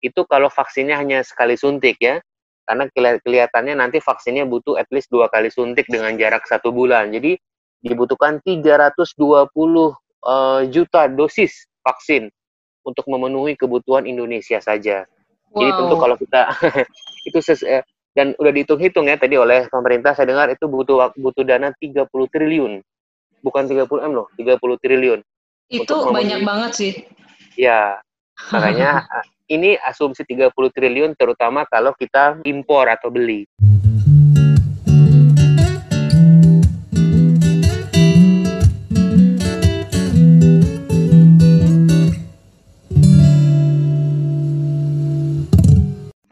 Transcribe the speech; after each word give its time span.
itu 0.00 0.20
kalau 0.28 0.48
vaksinnya 0.48 0.96
hanya 0.96 1.20
sekali 1.24 1.54
suntik 1.56 2.00
ya. 2.00 2.20
Karena 2.64 2.86
kelihatannya 3.24 3.74
nanti 3.74 3.98
vaksinnya 3.98 4.46
butuh 4.46 4.78
at 4.78 4.86
least 4.94 5.10
dua 5.10 5.26
kali 5.26 5.50
suntik 5.50 5.90
dengan 5.90 6.14
jarak 6.14 6.46
satu 6.46 6.70
bulan. 6.70 7.10
Jadi 7.10 7.34
dibutuhkan 7.80 8.38
320 8.44 9.16
uh, 9.16 9.90
eh, 9.90 10.60
juta 10.70 11.08
dosis 11.08 11.66
vaksin 11.82 12.28
untuk 12.84 13.04
memenuhi 13.08 13.56
kebutuhan 13.56 14.06
Indonesia 14.06 14.60
saja. 14.62 15.08
Wow. 15.50 15.58
Jadi 15.60 15.70
tentu 15.76 15.94
kalau 15.98 16.16
kita 16.20 16.42
itu 17.28 17.38
ses, 17.42 17.60
eh, 17.66 17.82
dan 18.14 18.34
udah 18.38 18.52
dihitung-hitung 18.52 19.06
ya 19.06 19.16
tadi 19.18 19.38
oleh 19.38 19.66
pemerintah 19.70 20.14
saya 20.14 20.30
dengar 20.30 20.50
itu 20.50 20.66
butuh 20.66 21.14
butuh 21.16 21.42
dana 21.42 21.74
30 21.74 22.06
triliun. 22.06 22.84
Bukan 23.40 23.64
30 23.64 23.88
M 24.04 24.12
loh, 24.12 24.28
30 24.36 24.60
triliun. 24.60 25.20
Itu 25.72 26.12
banyak 26.12 26.44
banget 26.44 26.72
sih. 26.76 26.92
Ya. 27.56 27.98
Makanya 28.48 29.04
ini 29.54 29.76
asumsi 29.76 30.24
30 30.24 30.48
triliun 30.56 31.12
terutama 31.12 31.68
kalau 31.68 31.92
kita 31.92 32.40
impor 32.48 32.88
atau 32.88 33.12
beli. 33.12 33.44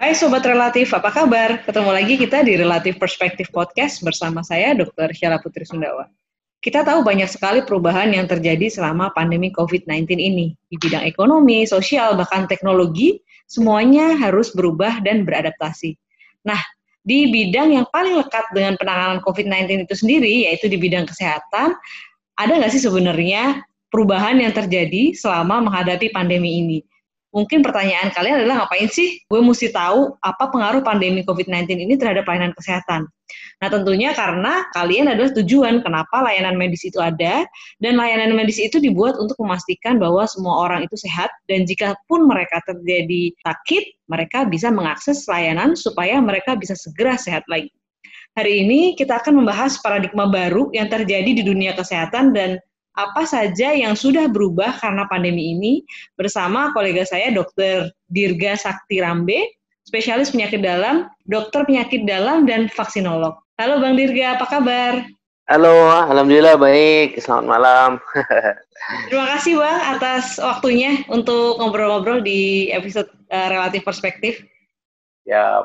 Hai 0.01 0.17
Sobat 0.17 0.41
Relatif, 0.41 0.89
apa 0.97 1.13
kabar? 1.13 1.61
Ketemu 1.69 1.91
lagi 1.93 2.17
kita 2.17 2.41
di 2.41 2.57
Relatif 2.57 2.97
Perspektif 2.97 3.53
Podcast 3.53 4.01
bersama 4.01 4.41
saya 4.41 4.73
Dr. 4.73 5.13
Syala 5.13 5.37
Putri 5.37 5.69
Sundawa. 5.69 6.09
Kita 6.59 6.83
tahu 6.83 7.07
banyak 7.07 7.31
sekali 7.31 7.63
perubahan 7.63 8.11
yang 8.11 8.27
terjadi 8.27 8.67
selama 8.67 9.15
pandemi 9.15 9.55
COVID-19 9.55 10.19
ini. 10.19 10.59
Di 10.67 10.75
bidang 10.75 11.07
ekonomi, 11.07 11.63
sosial, 11.63 12.19
bahkan 12.19 12.51
teknologi, 12.51 13.23
semuanya 13.47 14.19
harus 14.19 14.51
berubah 14.51 14.99
dan 15.07 15.23
beradaptasi. 15.23 15.95
Nah, 16.43 16.59
di 17.07 17.31
bidang 17.31 17.79
yang 17.79 17.87
paling 17.95 18.19
lekat 18.19 18.43
dengan 18.51 18.75
penanganan 18.75 19.23
COVID-19 19.23 19.87
itu 19.87 19.95
sendiri, 19.95 20.51
yaitu 20.51 20.67
di 20.67 20.75
bidang 20.75 21.07
kesehatan, 21.07 21.79
ada 22.35 22.53
nggak 22.53 22.75
sih 22.75 22.83
sebenarnya 22.83 23.63
perubahan 23.95 24.43
yang 24.43 24.51
terjadi 24.51 25.15
selama 25.15 25.71
menghadapi 25.71 26.11
pandemi 26.11 26.59
ini? 26.59 26.79
Mungkin 27.29 27.61
pertanyaan 27.61 28.09
kalian 28.13 28.41
adalah 28.41 28.65
ngapain 28.65 28.89
sih 28.89 29.21
gue 29.29 29.41
mesti 29.41 29.69
tahu 29.69 30.17
apa 30.25 30.49
pengaruh 30.49 30.81
pandemi 30.81 31.21
COVID-19 31.23 31.77
ini 31.77 31.95
terhadap 32.01 32.25
pelayanan 32.25 32.57
kesehatan. 32.57 33.05
Nah 33.61 33.69
tentunya 33.69 34.17
karena 34.17 34.65
kalian 34.73 35.13
adalah 35.13 35.35
tujuan 35.37 35.85
kenapa 35.85 36.25
layanan 36.25 36.57
medis 36.57 36.87
itu 36.89 36.97
ada 36.97 37.45
dan 37.83 37.93
layanan 38.01 38.33
medis 38.33 38.57
itu 38.57 38.81
dibuat 38.81 39.21
untuk 39.21 39.37
memastikan 39.45 40.01
bahwa 40.01 40.25
semua 40.25 40.65
orang 40.65 40.89
itu 40.89 40.97
sehat 40.97 41.29
dan 41.51 41.69
jika 41.69 41.93
pun 42.09 42.25
mereka 42.25 42.65
terjadi 42.65 43.35
sakit, 43.45 44.09
mereka 44.09 44.49
bisa 44.49 44.73
mengakses 44.73 45.29
layanan 45.29 45.77
supaya 45.77 46.17
mereka 46.23 46.57
bisa 46.57 46.73
segera 46.73 47.21
sehat 47.21 47.45
lagi. 47.51 47.69
Hari 48.39 48.65
ini 48.65 48.81
kita 48.95 49.19
akan 49.19 49.43
membahas 49.43 49.83
paradigma 49.83 50.31
baru 50.31 50.71
yang 50.71 50.87
terjadi 50.87 51.27
di 51.27 51.43
dunia 51.43 51.75
kesehatan 51.75 52.31
dan 52.31 52.63
apa 52.99 53.23
saja 53.23 53.71
yang 53.71 53.95
sudah 53.95 54.27
berubah 54.27 54.75
karena 54.83 55.07
pandemi 55.07 55.55
ini 55.55 55.87
bersama 56.19 56.75
kolega 56.75 57.07
saya 57.07 57.31
Dr. 57.31 57.95
Dirga 58.11 58.59
Sakti 58.59 58.99
Rambe, 58.99 59.55
spesialis 59.87 60.35
penyakit 60.35 60.59
dalam, 60.59 61.07
dokter 61.31 61.63
penyakit 61.63 62.03
dalam 62.03 62.43
dan 62.43 62.67
vaksinolog. 62.67 63.39
Halo 63.55 63.79
Bang 63.79 63.95
Dirga, 63.95 64.35
apa 64.35 64.47
kabar? 64.51 65.07
Halo, 65.49 65.89
alhamdulillah 66.11 66.59
baik. 66.59 67.17
Selamat 67.23 67.47
malam. 67.47 67.91
Terima 69.09 69.27
kasih 69.33 69.57
Bang 69.57 69.79
atas 69.97 70.37
waktunya 70.43 71.07
untuk 71.09 71.57
ngobrol-ngobrol 71.63 72.21
di 72.21 72.69
episode 72.75 73.09
uh, 73.31 73.49
relatif 73.49 73.81
perspektif. 73.87 74.43
Ya, 75.25 75.65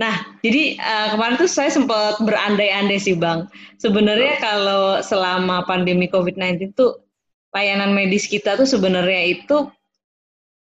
Nah, 0.00 0.24
jadi 0.40 0.80
uh, 0.80 1.12
kemarin 1.12 1.36
tuh 1.36 1.50
saya 1.50 1.68
sempat 1.68 2.16
berandai-andai 2.24 2.96
sih 2.96 3.12
Bang. 3.12 3.52
Sebenarnya 3.76 4.40
kalau 4.40 5.04
selama 5.04 5.68
pandemi 5.68 6.08
COVID-19 6.08 6.72
tuh 6.72 7.04
layanan 7.52 7.92
medis 7.92 8.24
kita 8.24 8.56
tuh 8.56 8.64
sebenarnya 8.64 9.36
itu 9.36 9.68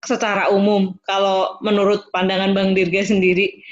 secara 0.04 0.52
umum 0.52 0.92
kalau 1.08 1.56
menurut 1.64 2.12
pandangan 2.12 2.52
Bang 2.52 2.74
Dirga 2.74 3.06
sendiri 3.06 3.62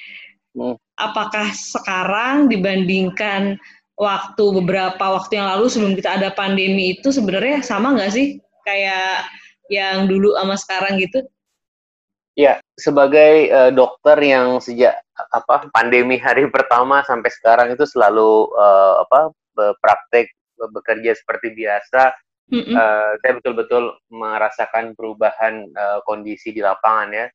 hmm. 0.55 0.79
apakah 0.95 1.51
sekarang 1.51 2.47
dibandingkan 2.47 3.59
waktu 3.99 4.45
beberapa 4.63 5.19
waktu 5.19 5.43
yang 5.43 5.51
lalu 5.59 5.67
sebelum 5.67 5.93
kita 5.99 6.23
ada 6.23 6.31
pandemi 6.33 6.97
itu 6.97 7.11
sebenarnya 7.11 7.61
sama 7.67 7.99
nggak 7.99 8.15
sih 8.15 8.39
kayak 8.63 9.27
yang 9.69 10.07
dulu 10.07 10.39
sama 10.39 10.55
sekarang 10.57 11.03
gitu? 11.03 11.21
Ya, 12.39 12.63
sebagai 12.79 13.51
uh, 13.51 13.71
dokter 13.75 14.17
yang 14.23 14.63
sejak 14.63 15.03
apa 15.29 15.69
pandemi 15.75 16.17
hari 16.17 16.49
pertama 16.49 17.05
sampai 17.05 17.29
sekarang 17.29 17.69
itu 17.77 17.85
selalu 17.85 18.49
uh, 18.57 19.05
apa 19.05 19.35
praktek 19.83 20.33
bekerja 20.57 21.17
seperti 21.17 21.57
biasa, 21.57 22.13
mm 22.53 22.61
-hmm. 22.61 22.75
uh, 22.77 23.13
saya 23.21 23.33
betul-betul 23.41 23.85
merasakan 24.13 24.93
perubahan 24.93 25.69
uh, 25.73 26.01
kondisi 26.05 26.53
di 26.53 26.61
lapangan 26.61 27.09
ya. 27.13 27.27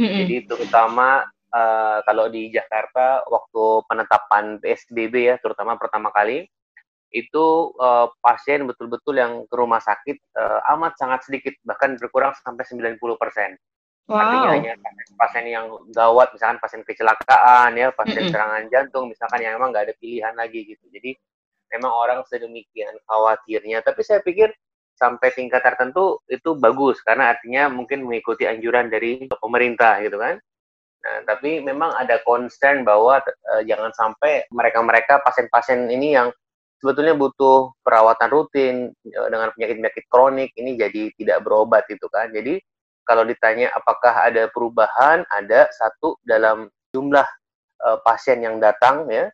Mm 0.00 0.04
-hmm. 0.04 0.16
Jadi 0.24 0.36
terutama 0.48 1.24
uh, 1.52 1.98
kalau 2.08 2.32
di 2.32 2.48
Jakarta 2.48 3.26
waktu 3.28 3.64
penetapan 3.84 4.56
PSBB 4.62 5.14
ya, 5.28 5.36
terutama 5.42 5.76
pertama 5.76 6.08
kali 6.14 6.48
itu 7.10 7.74
uh, 7.82 8.06
pasien 8.22 8.62
betul-betul 8.70 9.18
yang 9.18 9.42
ke 9.50 9.54
rumah 9.58 9.82
sakit 9.82 10.16
uh, 10.38 10.72
amat 10.78 10.94
sangat 10.94 11.26
sedikit 11.26 11.58
bahkan 11.66 11.98
berkurang 11.98 12.30
sampai 12.38 12.62
90 12.62 13.02
persen. 13.18 13.58
Wow. 14.06 14.18
Artinya 14.18 14.50
hanya 14.54 14.72
pasien 15.20 15.44
yang 15.44 15.68
gawat, 15.92 16.32
misalkan 16.32 16.56
pasien 16.56 16.80
kecelakaan, 16.80 17.76
ya, 17.76 17.92
pasien 17.92 18.24
mm-hmm. 18.24 18.32
serangan 18.32 18.64
jantung, 18.72 19.12
misalkan 19.12 19.44
yang 19.44 19.60
memang 19.60 19.76
nggak 19.76 19.92
ada 19.92 19.94
pilihan 20.00 20.32
lagi 20.32 20.64
gitu. 20.64 20.88
Jadi 20.88 21.12
memang 21.76 21.92
orang 21.92 22.24
sedemikian 22.24 22.96
khawatirnya. 23.04 23.84
Tapi 23.84 24.00
saya 24.00 24.24
pikir 24.24 24.48
sampai 24.96 25.28
tingkat 25.32 25.64
tertentu 25.64 26.20
itu 26.28 26.56
bagus 26.56 27.00
karena 27.00 27.32
artinya 27.32 27.72
mungkin 27.72 28.04
mengikuti 28.04 28.44
anjuran 28.44 28.92
dari 28.92 29.28
pemerintah 29.28 30.00
gitu 30.00 30.16
kan. 30.16 30.36
Nah, 31.00 31.16
tapi 31.24 31.64
memang 31.64 31.96
ada 31.96 32.20
concern 32.20 32.84
bahwa 32.84 33.24
uh, 33.24 33.62
jangan 33.64 33.88
sampai 33.96 34.44
mereka-mereka 34.52 35.24
pasien-pasien 35.24 35.88
ini 35.88 36.12
yang 36.12 36.28
sebetulnya 36.76 37.16
butuh 37.16 37.72
perawatan 37.80 38.28
rutin 38.28 38.74
uh, 38.92 39.28
dengan 39.32 39.48
penyakit-penyakit 39.56 40.04
kronik 40.12 40.52
ini 40.60 40.76
jadi 40.76 41.08
tidak 41.16 41.40
berobat 41.40 41.88
itu 41.88 42.04
kan. 42.12 42.28
Jadi 42.28 42.60
kalau 43.10 43.26
ditanya 43.26 43.74
apakah 43.74 44.22
ada 44.22 44.46
perubahan, 44.54 45.26
ada 45.34 45.66
satu 45.74 46.14
dalam 46.22 46.70
jumlah 46.94 47.26
uh, 47.82 47.98
pasien 48.06 48.38
yang 48.38 48.62
datang 48.62 49.10
ya, 49.10 49.26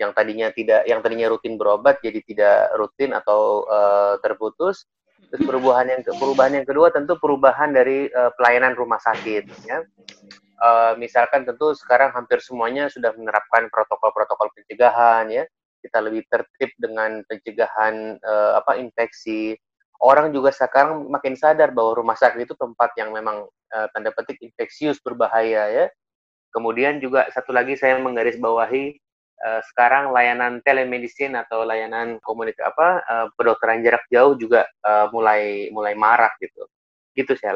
yang 0.00 0.16
tadinya 0.16 0.48
tidak, 0.48 0.88
yang 0.88 1.04
tadinya 1.04 1.28
rutin 1.28 1.60
berobat 1.60 2.00
jadi 2.00 2.24
tidak 2.24 2.72
rutin 2.80 3.12
atau 3.12 3.68
uh, 3.68 4.16
terputus. 4.24 4.88
Terus 5.28 5.44
perubahan 5.44 5.92
yang 5.92 6.00
perubahan 6.16 6.52
yang 6.56 6.64
kedua 6.64 6.88
tentu 6.96 7.20
perubahan 7.20 7.76
dari 7.76 8.08
uh, 8.08 8.32
pelayanan 8.40 8.72
rumah 8.72 8.96
sakit 8.96 9.44
ya. 9.68 9.84
Uh, 10.56 10.96
misalkan 10.96 11.44
tentu 11.44 11.76
sekarang 11.76 12.16
hampir 12.16 12.40
semuanya 12.40 12.88
sudah 12.88 13.12
menerapkan 13.12 13.68
protokol-protokol 13.68 14.48
pencegahan 14.56 15.28
ya. 15.28 15.44
Kita 15.84 16.00
lebih 16.00 16.24
tertib 16.24 16.72
dengan 16.80 17.20
pencegahan 17.28 18.16
uh, 18.16 18.56
apa 18.64 18.80
infeksi 18.80 19.60
orang 20.00 20.32
juga 20.32 20.50
sekarang 20.50 21.06
makin 21.12 21.36
sadar 21.36 21.70
bahwa 21.70 22.00
rumah 22.00 22.16
sakit 22.16 22.48
itu 22.48 22.54
tempat 22.56 22.90
yang 22.96 23.12
memang 23.12 23.44
uh, 23.46 23.86
tanda 23.92 24.10
petik 24.10 24.40
infeksius 24.40 24.98
berbahaya 25.04 25.68
ya. 25.68 25.86
Kemudian 26.50 26.98
juga 26.98 27.30
satu 27.30 27.54
lagi 27.54 27.78
saya 27.78 28.00
menggarisbawahi 28.02 28.96
uh, 29.44 29.60
sekarang 29.70 30.10
layanan 30.10 30.58
telemedicine 30.66 31.38
atau 31.38 31.62
layanan 31.62 32.18
komunikasi 32.26 32.66
apa 32.66 32.88
uh, 33.06 33.26
kedokteran 33.38 33.84
jarak 33.86 34.02
jauh 34.10 34.34
juga 34.34 34.66
uh, 34.82 35.06
mulai 35.14 35.70
mulai 35.70 35.94
marak 35.94 36.34
gitu. 36.42 36.66
Gitu 37.14 37.36
sih. 37.36 37.46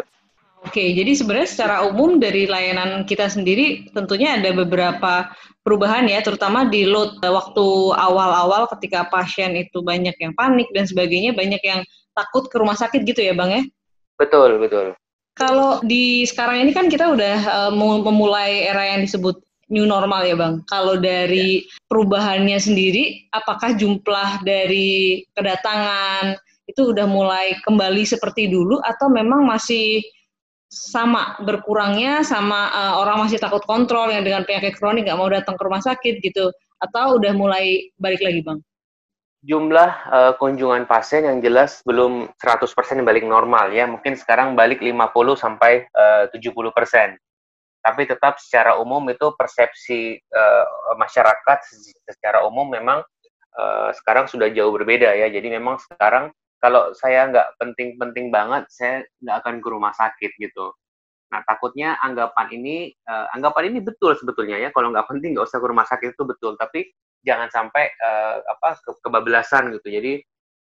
Oke, 0.65 0.95
jadi 0.97 1.13
sebenarnya 1.13 1.49
secara 1.51 1.77
umum 1.85 2.17
dari 2.17 2.49
layanan 2.49 3.05
kita 3.05 3.29
sendiri 3.29 3.91
tentunya 3.93 4.39
ada 4.39 4.55
beberapa 4.55 5.29
perubahan 5.61 6.09
ya, 6.09 6.25
terutama 6.25 6.65
di 6.69 6.89
load 6.89 7.21
waktu 7.21 7.67
awal-awal 7.97 8.71
ketika 8.79 9.09
pasien 9.13 9.59
itu 9.59 9.85
banyak 9.85 10.15
yang 10.17 10.33
panik 10.33 10.71
dan 10.73 10.89
sebagainya, 10.89 11.37
banyak 11.37 11.61
yang 11.61 11.81
takut 12.17 12.49
ke 12.49 12.57
rumah 12.57 12.79
sakit 12.79 13.05
gitu 13.05 13.21
ya 13.21 13.37
Bang 13.37 13.53
ya? 13.53 13.63
Betul, 14.17 14.57
betul. 14.63 14.95
Kalau 15.35 15.83
di 15.83 16.23
sekarang 16.23 16.63
ini 16.63 16.71
kan 16.71 16.87
kita 16.87 17.11
udah 17.11 17.37
uh, 17.45 17.73
memulai 17.75 18.71
era 18.71 18.95
yang 18.95 19.03
disebut 19.03 19.35
new 19.67 19.83
normal 19.85 20.23
ya 20.23 20.39
Bang. 20.39 20.63
Kalau 20.71 20.97
dari 20.97 21.61
ya. 21.61 21.67
perubahannya 21.91 22.57
sendiri, 22.57 23.27
apakah 23.35 23.75
jumlah 23.75 24.47
dari 24.47 25.27
kedatangan 25.35 26.39
itu 26.65 26.97
udah 26.97 27.05
mulai 27.05 27.59
kembali 27.67 28.09
seperti 28.09 28.49
dulu 28.49 28.81
atau 28.81 29.13
memang 29.13 29.45
masih 29.45 30.01
sama 30.75 31.39
berkurangnya 31.39 32.27
sama 32.27 32.75
uh, 32.75 32.95
orang 32.99 33.23
masih 33.23 33.39
takut 33.39 33.63
kontrol 33.63 34.11
yang 34.11 34.27
dengan 34.27 34.43
penyakit 34.43 34.75
kronik 34.75 35.07
nggak 35.07 35.19
mau 35.19 35.31
datang 35.31 35.55
ke 35.55 35.63
rumah 35.63 35.83
sakit 35.83 36.19
gitu 36.19 36.51
atau 36.83 37.17
udah 37.17 37.33
mulai 37.33 37.95
balik 38.03 38.21
lagi 38.21 38.43
bang? 38.43 38.59
jumlah 39.45 39.91
uh, 40.09 40.33
kunjungan 40.41 40.89
pasien 40.89 41.29
yang 41.29 41.39
jelas 41.45 41.85
belum 41.85 42.33
100% 42.41 42.65
balik 43.05 43.29
normal 43.29 43.71
ya. 43.71 43.85
Mungkin 43.85 44.17
sekarang 44.17 44.57
balik 44.57 44.81
50 44.81 44.97
sampai 45.37 45.85
eh, 45.85 46.25
uh, 46.33 46.33
70%. 46.33 47.21
tapi 47.85 48.09
tetap 48.09 48.41
secara 48.41 48.81
umum 48.81 49.05
itu 49.13 49.37
persepsi 49.37 50.17
uh, 50.33 50.97
masyarakat 50.97 51.59
secara 52.09 52.41
umum 52.49 52.65
memang 52.65 53.05
uh, 53.61 53.93
sekarang 53.93 54.25
sudah 54.25 54.49
jauh 54.49 54.73
berbeda 54.73 55.13
ya. 55.13 55.29
Jadi 55.29 55.53
memang 55.53 55.77
sekarang 55.77 56.33
kalau 56.63 56.93
saya 56.97 57.29
nggak 57.29 57.61
penting-penting 57.61 58.33
banget, 58.33 58.65
saya 58.73 59.05
nggak 59.21 59.37
akan 59.45 59.55
ke 59.61 59.69
rumah 59.69 59.93
sakit 59.93 60.33
gitu. 60.41 60.73
Nah 61.33 61.41
takutnya 61.45 61.99
anggapan 62.01 62.47
ini, 62.55 62.95
uh, 63.09 63.27
anggapan 63.35 63.75
ini 63.75 63.79
betul 63.85 64.15
sebetulnya 64.15 64.61
ya. 64.61 64.69
Kalau 64.71 64.95
nggak 64.95 65.07
penting 65.11 65.35
nggak 65.35 65.47
usah 65.51 65.61
ke 65.61 65.67
rumah 65.67 65.87
sakit 65.87 66.15
itu 66.15 66.25
betul. 66.25 66.55
Tapi 66.57 66.89
jangan 67.25 67.49
sampai 67.51 67.91
uh, 68.01 68.39
apa 68.45 68.81
ke 68.81 68.91
kebablasan 69.03 69.75
gitu. 69.77 69.89
Jadi 69.93 70.13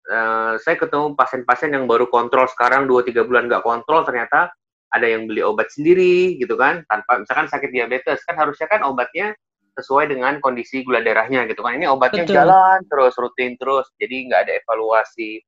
uh, 0.08 0.54
saya 0.60 0.76
ketemu 0.80 1.12
pasien-pasien 1.18 1.74
yang 1.76 1.84
baru 1.84 2.08
kontrol 2.08 2.48
sekarang 2.48 2.88
2-3 2.88 3.28
bulan 3.28 3.44
nggak 3.50 3.64
kontrol 3.64 4.06
ternyata 4.06 4.48
ada 4.90 5.06
yang 5.06 5.30
beli 5.30 5.42
obat 5.44 5.70
sendiri 5.70 6.34
gitu 6.42 6.58
kan 6.58 6.82
tanpa 6.90 7.22
misalkan 7.22 7.46
sakit 7.46 7.70
diabetes 7.70 8.26
kan 8.26 8.34
harusnya 8.34 8.66
kan 8.66 8.82
obatnya 8.82 9.38
sesuai 9.78 10.10
dengan 10.10 10.42
kondisi 10.42 10.82
gula 10.82 10.98
darahnya 10.98 11.46
gitu 11.46 11.62
kan 11.62 11.78
ini 11.78 11.86
obatnya 11.86 12.26
Betul. 12.26 12.36
jalan 12.42 12.78
terus 12.90 13.14
rutin 13.14 13.54
terus 13.54 13.86
jadi 14.02 14.26
nggak 14.26 14.40
ada 14.46 14.52
evaluasi 14.58 15.40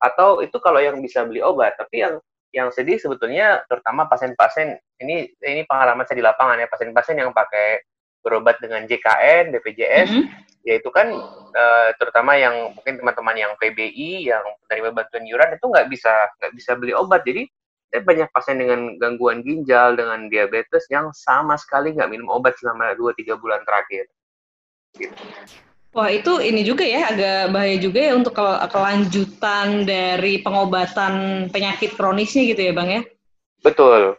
atau 0.00 0.40
itu 0.40 0.56
kalau 0.58 0.80
yang 0.80 0.96
bisa 0.98 1.22
beli 1.28 1.44
obat 1.44 1.76
tapi 1.76 2.02
yang 2.02 2.16
yang 2.50 2.68
sedih 2.74 2.98
sebetulnya 2.98 3.62
terutama 3.70 4.10
pasien-pasien 4.10 4.74
ini 4.98 5.30
ini 5.44 5.62
pengalaman 5.68 6.02
saya 6.02 6.18
di 6.18 6.26
lapangan 6.26 6.58
ya 6.58 6.66
pasien-pasien 6.66 7.20
yang 7.22 7.30
pakai 7.30 7.84
berobat 8.20 8.58
dengan 8.58 8.84
JKN 8.84 9.54
BPJS 9.54 10.08
mm 10.10 10.16
-hmm. 10.18 10.24
yaitu 10.66 10.90
kan 10.90 11.08
uh, 11.54 11.88
terutama 11.96 12.34
yang 12.36 12.74
mungkin 12.74 13.00
teman-teman 13.00 13.36
yang 13.38 13.52
PBI 13.56 14.28
yang 14.28 14.42
menerima 14.66 14.88
bantuan 14.92 15.24
iuran 15.24 15.56
itu 15.56 15.64
nggak 15.68 15.88
bisa 15.88 16.12
nggak 16.42 16.52
bisa 16.52 16.70
beli 16.74 16.92
obat 16.92 17.22
jadi 17.22 17.46
saya 17.90 18.06
banyak 18.06 18.28
pasien 18.30 18.62
dengan 18.62 18.94
gangguan 19.02 19.42
ginjal, 19.42 19.98
dengan 19.98 20.30
diabetes 20.30 20.86
yang 20.94 21.10
sama 21.10 21.58
sekali 21.58 21.90
nggak 21.90 22.06
minum 22.06 22.30
obat 22.30 22.54
selama 22.62 22.94
2-3 22.94 23.34
bulan 23.34 23.66
terakhir. 23.66 24.06
Gitu. 24.94 25.10
Wah 25.90 26.06
itu 26.06 26.38
ini 26.38 26.62
juga 26.62 26.86
ya 26.86 27.10
agak 27.10 27.50
bahaya 27.50 27.74
juga 27.82 27.98
ya 27.98 28.14
untuk 28.14 28.38
ke 28.38 28.46
kelanjutan 28.70 29.82
dari 29.82 30.38
pengobatan 30.38 31.46
penyakit 31.50 31.98
kronisnya 31.98 32.46
gitu 32.46 32.62
ya 32.62 32.72
bang 32.78 32.88
ya? 32.94 33.02
Betul. 33.66 34.14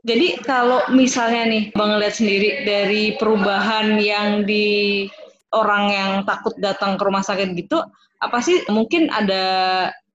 Jadi 0.00 0.40
kalau 0.48 0.88
misalnya 0.96 1.44
nih 1.44 1.76
bang 1.76 2.00
lihat 2.00 2.16
sendiri 2.16 2.64
dari 2.64 3.20
perubahan 3.20 4.00
yang 4.00 4.48
di 4.48 5.04
orang 5.52 5.92
yang 5.92 6.12
takut 6.24 6.56
datang 6.56 6.96
ke 6.96 7.04
rumah 7.04 7.20
sakit 7.20 7.52
gitu, 7.52 7.84
apa 8.24 8.40
sih 8.40 8.64
mungkin 8.72 9.12
ada 9.12 9.44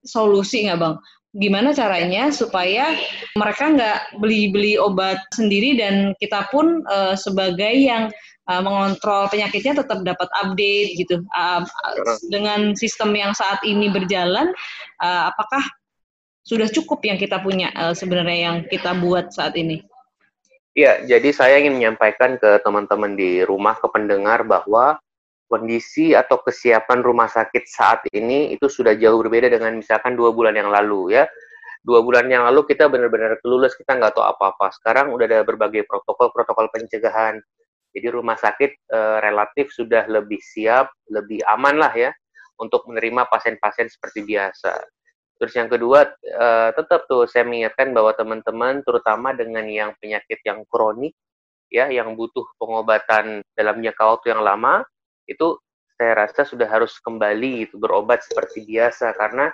solusi 0.02 0.66
nggak 0.66 0.82
bang? 0.82 0.96
Gimana 1.36 1.76
caranya 1.76 2.32
supaya 2.32 2.96
mereka 3.36 3.68
nggak 3.68 4.24
beli-beli 4.24 4.80
obat 4.80 5.20
sendiri 5.36 5.76
dan 5.76 6.16
kita 6.16 6.48
pun 6.48 6.80
uh, 6.88 7.12
sebagai 7.20 7.76
yang 7.76 8.08
uh, 8.48 8.62
mengontrol 8.64 9.28
penyakitnya 9.28 9.84
tetap 9.84 10.00
dapat 10.08 10.30
update 10.40 10.96
gitu. 10.96 11.20
Uh, 11.36 11.68
dengan 12.32 12.72
sistem 12.80 13.12
yang 13.12 13.36
saat 13.36 13.60
ini 13.68 13.92
berjalan, 13.92 14.56
uh, 15.04 15.28
apakah 15.36 15.64
sudah 16.46 16.70
cukup 16.70 17.04
yang 17.04 17.18
kita 17.20 17.42
punya 17.42 17.74
uh, 17.76 17.92
sebenarnya 17.92 18.40
yang 18.40 18.58
kita 18.70 18.96
buat 18.96 19.34
saat 19.36 19.60
ini? 19.60 19.84
Iya, 20.76 21.08
jadi 21.08 21.30
saya 21.32 21.56
ingin 21.64 21.80
menyampaikan 21.80 22.36
ke 22.36 22.60
teman-teman 22.60 23.16
di 23.16 23.48
rumah, 23.48 23.80
ke 23.80 23.88
pendengar 23.88 24.44
bahwa 24.44 25.00
kondisi 25.46 26.18
atau 26.18 26.42
kesiapan 26.42 27.06
rumah 27.06 27.30
sakit 27.30 27.64
saat 27.70 28.02
ini 28.12 28.54
itu 28.54 28.66
sudah 28.66 28.98
jauh 28.98 29.22
berbeda 29.22 29.48
dengan 29.50 29.78
misalkan 29.78 30.18
dua 30.18 30.34
bulan 30.34 30.58
yang 30.58 30.70
lalu 30.74 31.18
ya. 31.22 31.26
Dua 31.86 32.02
bulan 32.02 32.26
yang 32.26 32.50
lalu 32.50 32.66
kita 32.66 32.90
benar-benar 32.90 33.38
kelulus, 33.46 33.78
kita 33.78 33.94
nggak 33.94 34.18
tahu 34.18 34.26
apa-apa. 34.26 34.74
Sekarang 34.74 35.14
udah 35.14 35.30
ada 35.30 35.40
berbagai 35.46 35.86
protokol-protokol 35.86 36.74
pencegahan. 36.74 37.38
Jadi 37.94 38.08
rumah 38.10 38.34
sakit 38.42 38.90
e, 38.90 39.00
relatif 39.22 39.70
sudah 39.70 40.10
lebih 40.10 40.42
siap, 40.42 40.90
lebih 41.14 41.46
aman 41.46 41.78
lah 41.78 41.94
ya 41.94 42.10
untuk 42.58 42.90
menerima 42.90 43.30
pasien-pasien 43.30 43.86
seperti 43.88 44.26
biasa. 44.26 44.82
Terus 45.38 45.54
yang 45.54 45.70
kedua, 45.70 46.10
e, 46.26 46.48
tetap 46.74 47.06
tuh 47.06 47.30
saya 47.30 47.46
mengingatkan 47.46 47.94
bahwa 47.94 48.18
teman-teman, 48.18 48.82
terutama 48.82 49.38
dengan 49.38 49.70
yang 49.70 49.94
penyakit 50.02 50.42
yang 50.42 50.66
kronik, 50.66 51.14
ya, 51.70 51.86
yang 51.94 52.18
butuh 52.18 52.50
pengobatan 52.58 53.46
dalam 53.54 53.78
jangka 53.78 54.04
waktu 54.10 54.34
yang 54.34 54.42
lama, 54.42 54.82
itu 55.26 55.58
saya 55.96 56.28
rasa 56.28 56.44
sudah 56.44 56.68
harus 56.68 57.00
kembali 57.00 57.70
itu 57.70 57.76
berobat 57.80 58.24
seperti 58.24 58.64
biasa. 58.68 59.16
Karena 59.16 59.52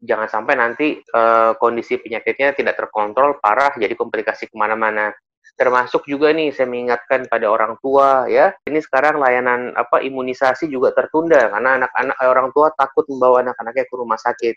jangan 0.00 0.28
sampai 0.30 0.54
nanti 0.56 0.86
uh, 1.12 1.54
kondisi 1.60 2.00
penyakitnya 2.00 2.56
tidak 2.56 2.78
terkontrol 2.80 3.38
parah 3.42 3.74
jadi 3.76 3.92
komplikasi 3.94 4.48
ke 4.48 4.56
mana-mana. 4.56 5.12
Termasuk 5.58 6.08
juga 6.08 6.32
nih 6.32 6.56
saya 6.56 6.70
mengingatkan 6.70 7.28
pada 7.28 7.50
orang 7.50 7.76
tua 7.84 8.24
ya. 8.30 8.54
Ini 8.64 8.80
sekarang 8.80 9.20
layanan 9.20 9.76
apa 9.76 10.00
imunisasi 10.00 10.70
juga 10.72 10.96
tertunda 10.96 11.52
karena 11.52 11.84
anak-anak 11.84 12.16
orang 12.24 12.48
tua 12.56 12.72
takut 12.72 13.04
membawa 13.12 13.44
anak-anaknya 13.44 13.84
ke 13.84 13.94
rumah 13.98 14.16
sakit. 14.16 14.56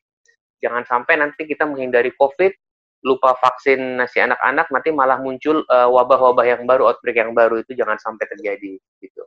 Jangan 0.64 0.88
sampai 0.88 1.20
nanti 1.20 1.44
kita 1.44 1.68
menghindari 1.68 2.16
covid 2.16 2.56
lupa 3.04 3.36
vaksin 3.38 4.00
nasi 4.00 4.24
anak-anak 4.24 4.68
nanti 4.72 4.90
malah 4.96 5.20
muncul 5.20 5.62
wabah 5.68 5.92
wabah-wabah 5.92 6.46
yang 6.48 6.62
baru 6.64 6.90
outbreak 6.90 7.20
yang 7.20 7.36
baru 7.36 7.60
itu 7.60 7.76
jangan 7.76 8.00
sampai 8.00 8.26
terjadi 8.32 8.80
gitu. 9.04 9.24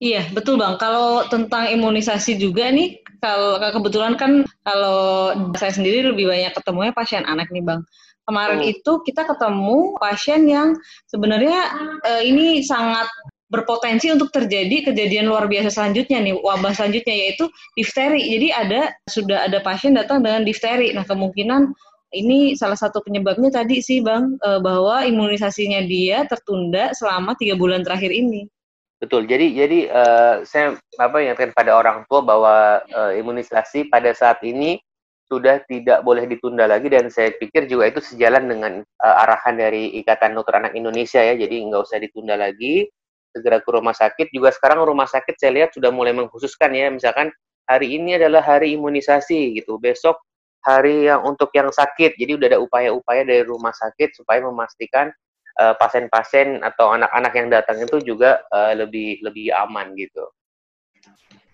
Iya 0.00 0.24
betul 0.32 0.56
bang. 0.56 0.80
Kalau 0.80 1.28
tentang 1.28 1.68
imunisasi 1.68 2.40
juga 2.40 2.72
nih, 2.72 3.04
kalau 3.20 3.60
kebetulan 3.60 4.16
kan 4.16 4.48
kalau 4.64 5.28
saya 5.60 5.76
sendiri 5.76 6.08
lebih 6.08 6.24
banyak 6.24 6.56
ketemunya 6.56 6.92
pasien 6.96 7.28
anak 7.28 7.52
nih 7.52 7.60
bang. 7.60 7.84
Kemarin 8.24 8.64
hmm. 8.64 8.72
itu 8.72 8.92
kita 9.04 9.28
ketemu 9.28 10.00
pasien 10.00 10.48
yang 10.48 10.72
sebenarnya 11.04 11.60
uh, 12.00 12.22
ini 12.24 12.64
sangat 12.64 13.12
berpotensi 13.50 14.08
untuk 14.14 14.30
terjadi 14.30 14.88
kejadian 14.88 15.26
luar 15.26 15.50
biasa 15.50 15.74
selanjutnya 15.74 16.22
nih 16.22 16.38
wabah 16.38 16.72
selanjutnya 16.72 17.12
yaitu 17.12 17.44
difteri. 17.76 18.24
Jadi 18.24 18.48
ada 18.56 18.94
sudah 19.04 19.52
ada 19.52 19.60
pasien 19.60 19.92
datang 19.92 20.24
dengan 20.24 20.48
difteri. 20.48 20.96
Nah 20.96 21.04
kemungkinan 21.04 21.76
ini 22.10 22.58
salah 22.58 22.74
satu 22.74 23.02
penyebabnya 23.02 23.54
tadi 23.54 23.78
sih 23.78 24.02
bang 24.02 24.34
eh, 24.42 24.60
bahwa 24.60 25.06
imunisasinya 25.06 25.82
dia 25.86 26.26
tertunda 26.26 26.90
selama 26.94 27.38
tiga 27.38 27.54
bulan 27.54 27.86
terakhir 27.86 28.10
ini. 28.10 28.50
Betul. 29.00 29.24
Jadi 29.24 29.56
jadi 29.56 29.78
uh, 29.88 30.34
saya 30.44 30.76
apa 31.00 31.24
ingatkan 31.24 31.56
pada 31.56 31.72
orang 31.72 32.04
tua 32.04 32.20
bahwa 32.20 32.84
uh, 32.92 33.16
imunisasi 33.16 33.88
pada 33.88 34.12
saat 34.12 34.44
ini 34.44 34.76
sudah 35.24 35.64
tidak 35.64 36.04
boleh 36.04 36.28
ditunda 36.28 36.68
lagi 36.68 36.92
dan 36.92 37.08
saya 37.08 37.32
pikir 37.32 37.64
juga 37.64 37.88
itu 37.88 38.04
sejalan 38.04 38.44
dengan 38.44 38.72
uh, 38.84 39.22
arahan 39.24 39.56
dari 39.56 39.96
Ikatan 40.04 40.36
Dokter 40.36 40.60
Anak 40.60 40.76
Indonesia 40.76 41.24
ya. 41.24 41.32
Jadi 41.32 41.64
nggak 41.64 41.80
usah 41.80 41.96
ditunda 41.96 42.36
lagi, 42.36 42.92
segera 43.32 43.64
ke 43.64 43.70
rumah 43.72 43.96
sakit. 43.96 44.28
Juga 44.36 44.52
sekarang 44.52 44.84
rumah 44.84 45.08
sakit 45.08 45.32
saya 45.40 45.64
lihat 45.64 45.72
sudah 45.72 45.88
mulai 45.88 46.12
mengkhususkan 46.12 46.68
ya, 46.76 46.92
misalkan 46.92 47.32
hari 47.64 47.96
ini 47.96 48.20
adalah 48.20 48.44
hari 48.44 48.76
imunisasi 48.76 49.56
gitu, 49.56 49.80
besok 49.80 50.20
hari 50.64 51.08
yang 51.08 51.24
untuk 51.24 51.50
yang 51.56 51.72
sakit. 51.72 52.16
Jadi 52.16 52.36
udah 52.36 52.48
ada 52.56 52.60
upaya-upaya 52.60 53.22
dari 53.24 53.44
rumah 53.44 53.72
sakit 53.72 54.16
supaya 54.16 54.44
memastikan 54.44 55.08
uh, 55.60 55.74
pasien-pasien 55.76 56.60
atau 56.60 56.92
anak-anak 56.92 57.32
yang 57.36 57.48
datang 57.48 57.80
itu 57.80 58.00
juga 58.04 58.44
uh, 58.52 58.72
lebih 58.76 59.24
lebih 59.24 59.52
aman 59.56 59.96
gitu. 59.96 60.24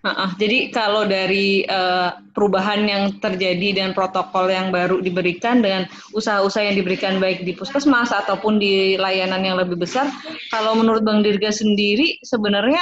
Uh, 0.05 0.13
uh, 0.13 0.29
jadi 0.37 0.69
kalau 0.69 1.09
dari 1.09 1.65
uh, 1.67 2.15
perubahan 2.31 2.85
yang 2.85 3.03
terjadi 3.17 3.81
dan 3.81 3.89
protokol 3.97 4.47
yang 4.47 4.69
baru 4.69 5.01
diberikan 5.01 5.59
dengan 5.59 5.89
usaha-usaha 6.13 6.63
yang 6.63 6.77
diberikan 6.77 7.17
baik 7.17 7.43
di 7.43 7.57
puskesmas 7.57 8.13
ataupun 8.13 8.61
di 8.61 8.95
layanan 8.95 9.41
yang 9.41 9.57
lebih 9.57 9.75
besar, 9.75 10.07
kalau 10.53 10.77
menurut 10.77 11.01
Bang 11.01 11.25
Dirga 11.25 11.49
sendiri 11.49 12.21
sebenarnya 12.21 12.79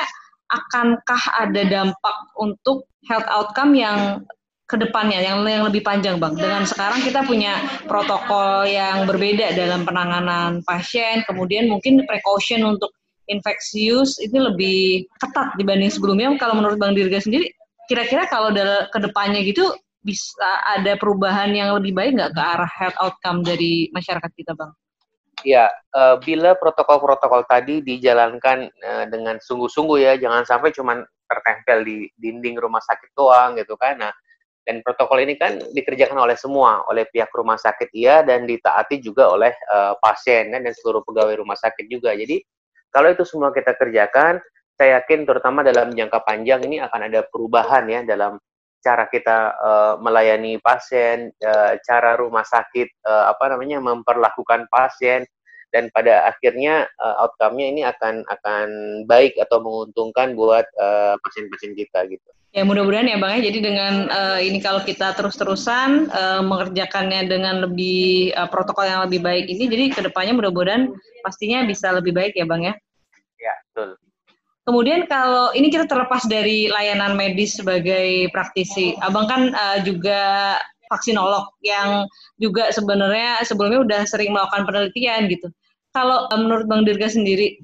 akankah 0.51 1.23
ada 1.39 1.61
dampak 1.65 2.17
untuk 2.37 2.85
health 3.09 3.25
outcome 3.31 3.73
yang 3.73 4.21
ke 4.65 4.75
depannya 4.81 5.21
yang 5.21 5.45
yang 5.45 5.69
lebih 5.69 5.85
panjang 5.85 6.17
bang 6.17 6.33
dengan 6.33 6.65
sekarang 6.65 7.05
kita 7.05 7.21
punya 7.21 7.61
protokol 7.85 8.65
yang 8.65 9.05
berbeda 9.05 9.53
dalam 9.53 9.85
penanganan 9.85 10.65
pasien 10.65 11.21
kemudian 11.29 11.69
mungkin 11.69 12.01
precaution 12.09 12.65
untuk 12.65 12.89
infeksius 13.29 14.17
ini 14.21 14.37
lebih 14.41 14.79
ketat 15.21 15.53
dibanding 15.61 15.93
sebelumnya 15.93 16.33
kalau 16.41 16.57
menurut 16.57 16.81
bang 16.81 16.97
Dirga 16.97 17.21
sendiri 17.21 17.53
kira-kira 17.85 18.25
kalau 18.25 18.49
ke 18.89 18.97
depannya 18.97 19.45
gitu 19.45 19.69
bisa 20.05 20.49
ada 20.77 20.93
perubahan 21.01 21.49
yang 21.49 21.73
lebih 21.73 21.97
baik 21.97 22.13
nggak 22.13 22.33
ke 22.37 22.41
arah 22.41 22.69
health 22.69 22.97
outcome 23.01 23.41
dari 23.41 23.89
masyarakat 23.89 24.29
kita 24.37 24.53
bang? 24.53 24.71
Ya, 25.43 25.67
bila 26.21 26.55
protokol-protokol 26.57 27.45
tadi 27.49 27.81
dijalankan 27.81 28.69
uh, 28.81 29.05
dengan 29.09 29.37
sungguh-sungguh 29.41 29.97
ya, 29.99 30.13
jangan 30.15 30.45
sampai 30.45 30.71
cuma 30.71 31.01
tertempel 31.25 31.85
di 31.85 32.07
dinding 32.15 32.55
rumah 32.55 32.79
sakit 32.79 33.11
doang 33.17 33.57
gitu 33.57 33.75
kan. 33.75 33.99
Nah, 33.99 34.13
dan 34.65 34.81
protokol 34.81 35.21
ini 35.21 35.37
kan 35.37 35.61
dikerjakan 35.71 36.17
oleh 36.17 36.33
semua, 36.33 36.81
oleh 36.89 37.05
pihak 37.13 37.29
rumah 37.37 37.55
sakit 37.55 37.93
iya 37.93 38.25
dan 38.25 38.49
ditaati 38.49 38.97
juga 38.97 39.29
oleh 39.29 39.53
uh, 39.69 39.93
pasien 40.01 40.49
dan 40.49 40.65
seluruh 40.73 41.05
pegawai 41.05 41.37
rumah 41.37 41.55
sakit 41.55 41.85
juga. 41.85 42.17
Jadi 42.17 42.41
kalau 42.89 43.13
itu 43.13 43.21
semua 43.23 43.53
kita 43.53 43.77
kerjakan, 43.77 44.41
saya 44.73 44.99
yakin 44.99 45.23
terutama 45.23 45.61
dalam 45.61 45.93
jangka 45.93 46.19
panjang 46.25 46.65
ini 46.65 46.81
akan 46.81 47.07
ada 47.07 47.21
perubahan 47.29 47.85
ya 47.87 48.01
dalam 48.03 48.41
cara 48.81 49.05
kita 49.05 49.37
uh, 49.57 49.93
melayani 50.01 50.57
pasien, 50.61 51.29
uh, 51.45 51.77
cara 51.85 52.17
rumah 52.17 52.45
sakit 52.45 53.05
uh, 53.05 53.29
apa 53.33 53.53
namanya 53.53 53.81
memperlakukan 53.81 54.65
pasien 54.69 55.25
dan 55.73 55.93
pada 55.93 56.25
akhirnya 56.29 56.89
uh, 57.01 57.25
outcome-nya 57.25 57.65
ini 57.69 57.81
akan 57.85 58.25
akan 58.29 58.67
baik 59.05 59.37
atau 59.41 59.61
menguntungkan 59.61 60.33
buat 60.33 60.65
pasien-pasien 61.21 61.73
uh, 61.73 61.77
kita 61.77 61.99
gitu. 62.09 62.29
Ya 62.55 62.63
mudah-mudahan 62.63 63.11
ya 63.11 63.19
bang 63.19 63.43
ya. 63.43 63.51
Jadi 63.51 63.59
dengan 63.59 63.93
uh, 64.07 64.39
ini 64.39 64.63
kalau 64.63 64.79
kita 64.79 65.11
terus-terusan 65.19 66.07
uh, 66.07 66.39
mengerjakannya 66.39 67.27
dengan 67.27 67.67
lebih 67.67 68.31
uh, 68.31 68.47
protokol 68.47 68.87
yang 68.87 69.03
lebih 69.03 69.19
baik 69.19 69.51
ini, 69.51 69.67
jadi 69.67 69.83
ke 69.91 69.99
depannya 70.07 70.39
mudah-mudahan 70.39 70.87
pastinya 71.19 71.67
bisa 71.67 71.91
lebih 71.91 72.15
baik 72.15 72.31
ya 72.31 72.47
bang 72.47 72.71
ya. 72.71 72.73
Ya 73.43 73.53
betul. 73.67 73.99
Kemudian 74.65 75.03
kalau 75.11 75.51
ini 75.51 75.67
kita 75.67 75.83
terlepas 75.83 76.23
dari 76.31 76.71
layanan 76.71 77.19
medis 77.19 77.59
sebagai 77.59 78.31
praktisi, 78.31 78.95
abang 79.03 79.27
kan 79.27 79.51
uh, 79.51 79.83
juga 79.83 80.55
vaksinolog 80.87 81.59
yang 81.59 82.07
juga 82.39 82.71
sebenarnya 82.71 83.43
sebelumnya 83.43 83.83
udah 83.83 84.01
sering 84.07 84.31
melakukan 84.31 84.63
penelitian 84.63 85.27
gitu. 85.27 85.51
Kalau 85.91 86.31
uh, 86.31 86.39
menurut 86.39 86.71
Bang 86.71 86.87
Dirga 86.87 87.11
sendiri, 87.11 87.59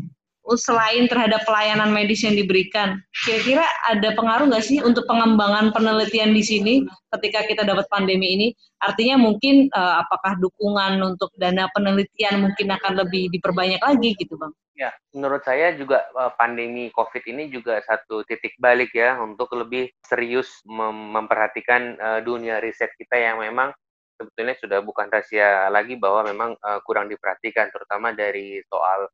selain 0.57 1.05
terhadap 1.05 1.45
pelayanan 1.45 1.93
medis 1.93 2.25
yang 2.25 2.33
diberikan, 2.33 2.97
kira-kira 3.23 3.63
ada 3.85 4.13
pengaruh 4.17 4.49
nggak 4.49 4.65
sih 4.65 4.81
untuk 4.81 5.05
pengembangan 5.05 5.69
penelitian 5.69 6.33
di 6.33 6.43
sini 6.43 6.73
ketika 7.13 7.45
kita 7.45 7.61
dapat 7.61 7.85
pandemi 7.93 8.33
ini? 8.35 8.47
Artinya 8.81 9.21
mungkin 9.21 9.69
uh, 9.69 10.01
apakah 10.01 10.41
dukungan 10.41 10.97
untuk 11.05 11.29
dana 11.37 11.69
penelitian 11.77 12.41
mungkin 12.41 12.73
akan 12.73 13.05
lebih 13.05 13.29
diperbanyak 13.29 13.81
lagi 13.81 14.17
gitu, 14.17 14.33
Bang? 14.35 14.51
Ya, 14.73 14.89
menurut 15.13 15.45
saya 15.45 15.77
juga 15.77 16.09
uh, 16.17 16.33
pandemi 16.33 16.89
COVID 16.89 17.21
ini 17.29 17.53
juga 17.53 17.77
satu 17.85 18.25
titik 18.25 18.57
balik 18.57 18.89
ya 18.97 19.21
untuk 19.21 19.53
lebih 19.53 19.93
serius 20.01 20.49
mem 20.65 21.13
memperhatikan 21.13 22.01
uh, 22.01 22.19
dunia 22.25 22.57
riset 22.57 22.89
kita 22.97 23.13
yang 23.13 23.37
memang 23.37 23.69
sebetulnya 24.17 24.57
sudah 24.57 24.79
bukan 24.85 25.09
rahasia 25.09 25.69
lagi 25.69 25.97
bahwa 25.97 26.25
memang 26.29 26.49
uh, 26.61 26.81
kurang 26.85 27.09
diperhatikan, 27.09 27.73
terutama 27.73 28.13
dari 28.13 28.61
soal 28.69 29.05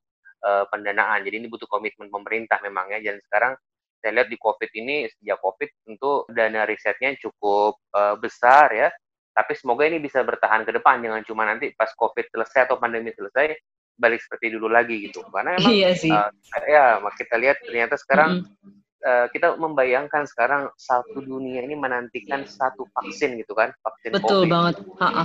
uh, 0.43 0.65
pendanaan. 0.69 1.23
Jadi 1.25 1.45
ini 1.45 1.47
butuh 1.47 1.69
komitmen 1.69 2.11
pemerintah 2.11 2.59
memang 2.61 2.91
ya. 2.93 2.99
Dan 3.01 3.21
sekarang 3.25 3.53
saya 3.97 4.11
lihat 4.21 4.29
di 4.29 4.37
COVID 4.37 4.69
ini 4.77 5.09
sejak 5.09 5.39
COVID 5.41 5.69
tentu 5.85 6.11
dana 6.29 6.65
risetnya 6.67 7.15
cukup 7.17 7.81
uh, 7.93 8.15
besar 8.19 8.69
ya. 8.73 8.89
Tapi 9.37 9.53
semoga 9.53 9.85
ini 9.85 10.01
bisa 10.01 10.25
bertahan 10.25 10.65
ke 10.65 10.73
depan, 10.73 10.97
jangan 10.97 11.21
cuma 11.21 11.45
nanti 11.45 11.69
pas 11.77 11.93
COVID 11.93 12.25
selesai 12.33 12.65
atau 12.65 12.81
pandemi 12.81 13.13
selesai 13.13 13.53
balik 13.97 14.21
seperti 14.21 14.53
dulu 14.53 14.69
lagi 14.69 15.09
gitu 15.09 15.25
karena 15.33 15.57
emang 15.57 15.73
iya 15.73 15.93
sih. 15.97 16.13
Uh, 16.13 16.29
ya 16.69 17.01
kita 17.17 17.37
lihat 17.37 17.57
ternyata 17.65 17.97
sekarang 17.97 18.45
mm-hmm. 18.45 18.86
Uh, 19.07 19.25
kita 19.31 19.55
membayangkan 19.55 20.27
sekarang 20.27 20.67
satu 20.75 21.23
dunia 21.23 21.63
ini 21.63 21.79
menantikan 21.79 22.43
satu 22.43 22.83
vaksin 22.91 23.39
gitu 23.39 23.55
kan 23.55 23.71
vaksin 23.79 24.11
betul 24.11 24.43
COVID. 24.43 24.51
banget. 24.51 24.75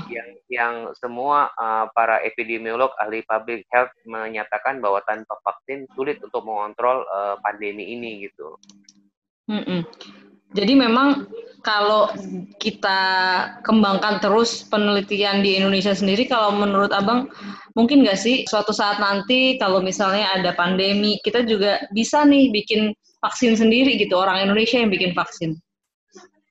Yang 0.06 0.28
yang 0.46 0.74
semua 0.94 1.50
uh, 1.58 1.90
para 1.90 2.22
epidemiolog 2.22 2.94
ahli 3.02 3.26
public 3.26 3.66
health 3.74 3.90
menyatakan 4.06 4.78
bahwa 4.78 5.02
tanpa 5.02 5.34
vaksin 5.42 5.90
sulit 5.98 6.22
untuk 6.22 6.46
mengontrol 6.46 7.02
uh, 7.10 7.34
pandemi 7.42 7.90
ini 7.90 8.30
gitu. 8.30 8.54
Mm-mm. 9.50 9.82
Jadi 10.52 10.76
memang 10.76 11.24
kalau 11.64 12.12
kita 12.60 13.00
kembangkan 13.64 14.20
terus 14.20 14.68
penelitian 14.68 15.40
di 15.40 15.56
Indonesia 15.56 15.96
sendiri, 15.96 16.28
kalau 16.28 16.52
menurut 16.52 16.92
Abang, 16.92 17.32
mungkin 17.72 18.04
nggak 18.04 18.20
sih 18.20 18.44
suatu 18.44 18.74
saat 18.74 19.00
nanti 19.00 19.56
kalau 19.56 19.80
misalnya 19.80 20.28
ada 20.36 20.52
pandemi, 20.52 21.16
kita 21.24 21.48
juga 21.48 21.80
bisa 21.96 22.28
nih 22.28 22.52
bikin 22.52 22.92
vaksin 23.22 23.54
sendiri 23.54 23.94
gitu, 23.96 24.18
orang 24.18 24.42
Indonesia 24.42 24.82
yang 24.82 24.90
bikin 24.90 25.14
vaksin? 25.14 25.54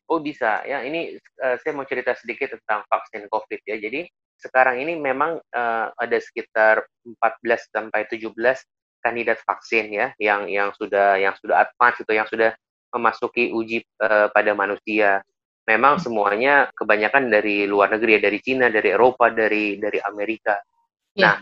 Oh 0.08 0.20
bisa, 0.20 0.63
ya 0.68 0.84
ini 0.84 1.16
uh, 1.40 1.56
saya 1.60 1.72
mau 1.72 1.88
cerita 1.88 2.16
sedikit 2.16 2.56
tentang 2.56 2.84
vaksin 2.88 3.28
COVID 3.32 3.62
ya. 3.63 3.80
Jadi 3.80 4.08
sekarang 4.40 4.82
ini 4.84 5.00
memang 5.00 5.40
uh, 5.40 5.88
ada 5.96 6.18
sekitar 6.20 6.84
14 7.06 7.72
sampai 7.72 8.10
17 8.10 8.36
kandidat 9.01 9.40
vaksin 9.46 9.90
ya 9.94 10.13
yang 10.22 10.46
yang 10.51 10.70
sudah 10.78 11.18
yang 11.18 11.34
sudah 11.40 11.63
advance 11.63 11.98
itu 12.01 12.12
yang 12.13 12.28
sudah 12.28 12.51
memasuki 12.92 13.56
uji 13.56 13.84
uh, 14.04 14.28
pada 14.32 14.51
manusia. 14.51 15.24
Memang 15.70 16.01
semuanya 16.01 16.68
kebanyakan 16.74 17.30
dari 17.30 17.70
luar 17.70 17.94
negeri 17.94 18.18
ya, 18.18 18.22
dari 18.28 18.40
Cina, 18.42 18.68
dari 18.68 18.92
Eropa, 18.92 19.30
dari 19.30 19.78
dari 19.78 20.01
Amerika. 20.04 20.58
Yeah. 21.16 21.22
Nah, 21.22 21.36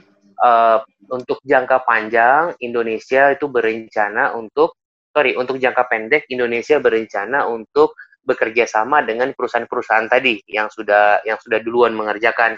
uh, 0.43 0.79
untuk 1.11 1.39
jangka 1.41 1.87
panjang 1.87 2.53
Indonesia 2.61 3.31
itu 3.33 3.47
berencana 3.47 4.35
untuk 4.35 4.78
sorry 5.19 5.35
untuk 5.35 5.59
jangka 5.59 5.83
pendek 5.91 6.31
Indonesia 6.31 6.79
berencana 6.79 7.43
untuk 7.51 7.91
bekerja 8.23 8.63
sama 8.63 9.03
dengan 9.03 9.35
perusahaan-perusahaan 9.35 10.07
tadi 10.07 10.39
yang 10.47 10.71
sudah 10.71 11.19
yang 11.27 11.35
sudah 11.43 11.59
duluan 11.59 11.91
mengerjakan. 11.91 12.55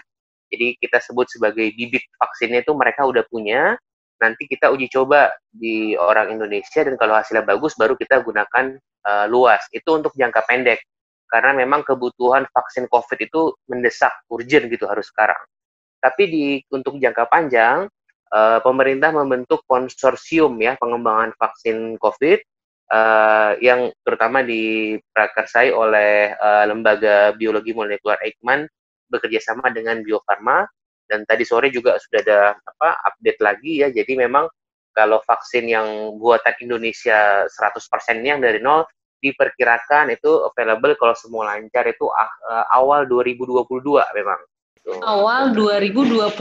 Jadi 0.53 0.77
kita 0.77 1.01
sebut 1.01 1.25
sebagai 1.25 1.73
bibit 1.73 2.05
vaksinnya 2.21 2.61
itu 2.61 2.77
mereka 2.77 3.09
udah 3.09 3.25
punya, 3.25 3.73
nanti 4.21 4.45
kita 4.45 4.69
uji 4.69 4.93
coba 4.93 5.33
di 5.49 5.97
orang 5.97 6.37
Indonesia 6.37 6.85
dan 6.85 7.01
kalau 7.01 7.17
hasilnya 7.17 7.41
bagus 7.41 7.73
baru 7.73 7.97
kita 7.97 8.21
gunakan 8.21 8.77
uh, 9.09 9.25
luas. 9.25 9.65
Itu 9.73 9.97
untuk 9.97 10.13
jangka 10.13 10.45
pendek. 10.45 10.85
Karena 11.31 11.55
memang 11.55 11.81
kebutuhan 11.87 12.45
vaksin 12.51 12.91
COVID 12.91 13.19
itu 13.23 13.55
mendesak, 13.71 14.11
urgent 14.29 14.67
gitu 14.67 14.85
harus 14.85 15.07
sekarang. 15.09 15.39
Tapi 16.03 16.23
di 16.27 16.45
untuk 16.69 16.99
jangka 16.99 17.31
panjang 17.31 17.87
uh, 18.35 18.59
pemerintah 18.59 19.15
membentuk 19.15 19.63
konsorsium 19.63 20.59
ya 20.59 20.75
pengembangan 20.75 21.31
vaksin 21.39 21.95
COVID 21.95 22.50
uh, 22.91 23.55
yang 23.63 23.89
terutama 24.03 24.43
diprakarsai 24.43 25.71
oleh 25.71 26.35
uh, 26.35 26.67
lembaga 26.67 27.31
biologi 27.33 27.71
molekuler 27.71 28.19
Eijkman 28.21 28.67
bekerja 29.07 29.39
sama 29.41 29.71
dengan 29.71 30.03
Bio 30.03 30.19
Farma 30.27 30.67
dan 31.07 31.27
tadi 31.27 31.43
sore 31.43 31.67
juga 31.71 31.99
sudah 31.99 32.19
ada 32.23 32.39
apa 32.55 32.89
update 33.11 33.39
lagi 33.43 33.83
ya 33.83 33.87
jadi 33.91 34.27
memang 34.27 34.47
kalau 34.91 35.23
vaksin 35.23 35.71
yang 35.71 35.87
buatan 36.19 36.51
Indonesia 36.59 37.47
100% 37.47 38.27
yang 38.27 38.43
dari 38.43 38.59
nol 38.59 38.83
diperkirakan 39.21 40.11
itu 40.11 40.49
available 40.49 40.97
kalau 40.97 41.15
semua 41.15 41.55
lancar 41.55 41.85
itu 41.87 42.09
uh, 42.09 42.65
awal 42.73 43.05
2022 43.05 44.01
memang. 44.17 44.39
Awal 45.05 45.53
2022 45.53 46.33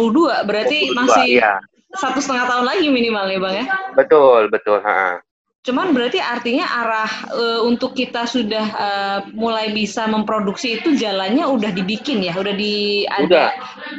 berarti 0.49 0.79
22, 0.89 0.97
masih 0.97 1.31
ya. 1.45 1.61
satu 2.01 2.25
setengah 2.25 2.49
tahun 2.49 2.65
lagi 2.65 2.89
minimal 2.89 3.29
ya 3.29 3.39
bang 3.39 3.55
ya? 3.55 3.65
Betul 3.93 4.49
betul. 4.49 4.81
Ha. 4.81 5.21
Cuman 5.61 5.93
berarti 5.93 6.17
artinya 6.17 6.65
arah 6.65 7.13
uh, 7.37 7.61
untuk 7.69 7.93
kita 7.93 8.25
sudah 8.25 8.67
uh, 8.73 9.19
mulai 9.37 9.69
bisa 9.77 10.09
memproduksi 10.09 10.81
itu 10.81 10.97
jalannya 10.97 11.45
udah 11.45 11.69
dibikin 11.77 12.25
ya, 12.25 12.33
udah 12.33 12.57
di 12.57 13.05
ada 13.05 13.53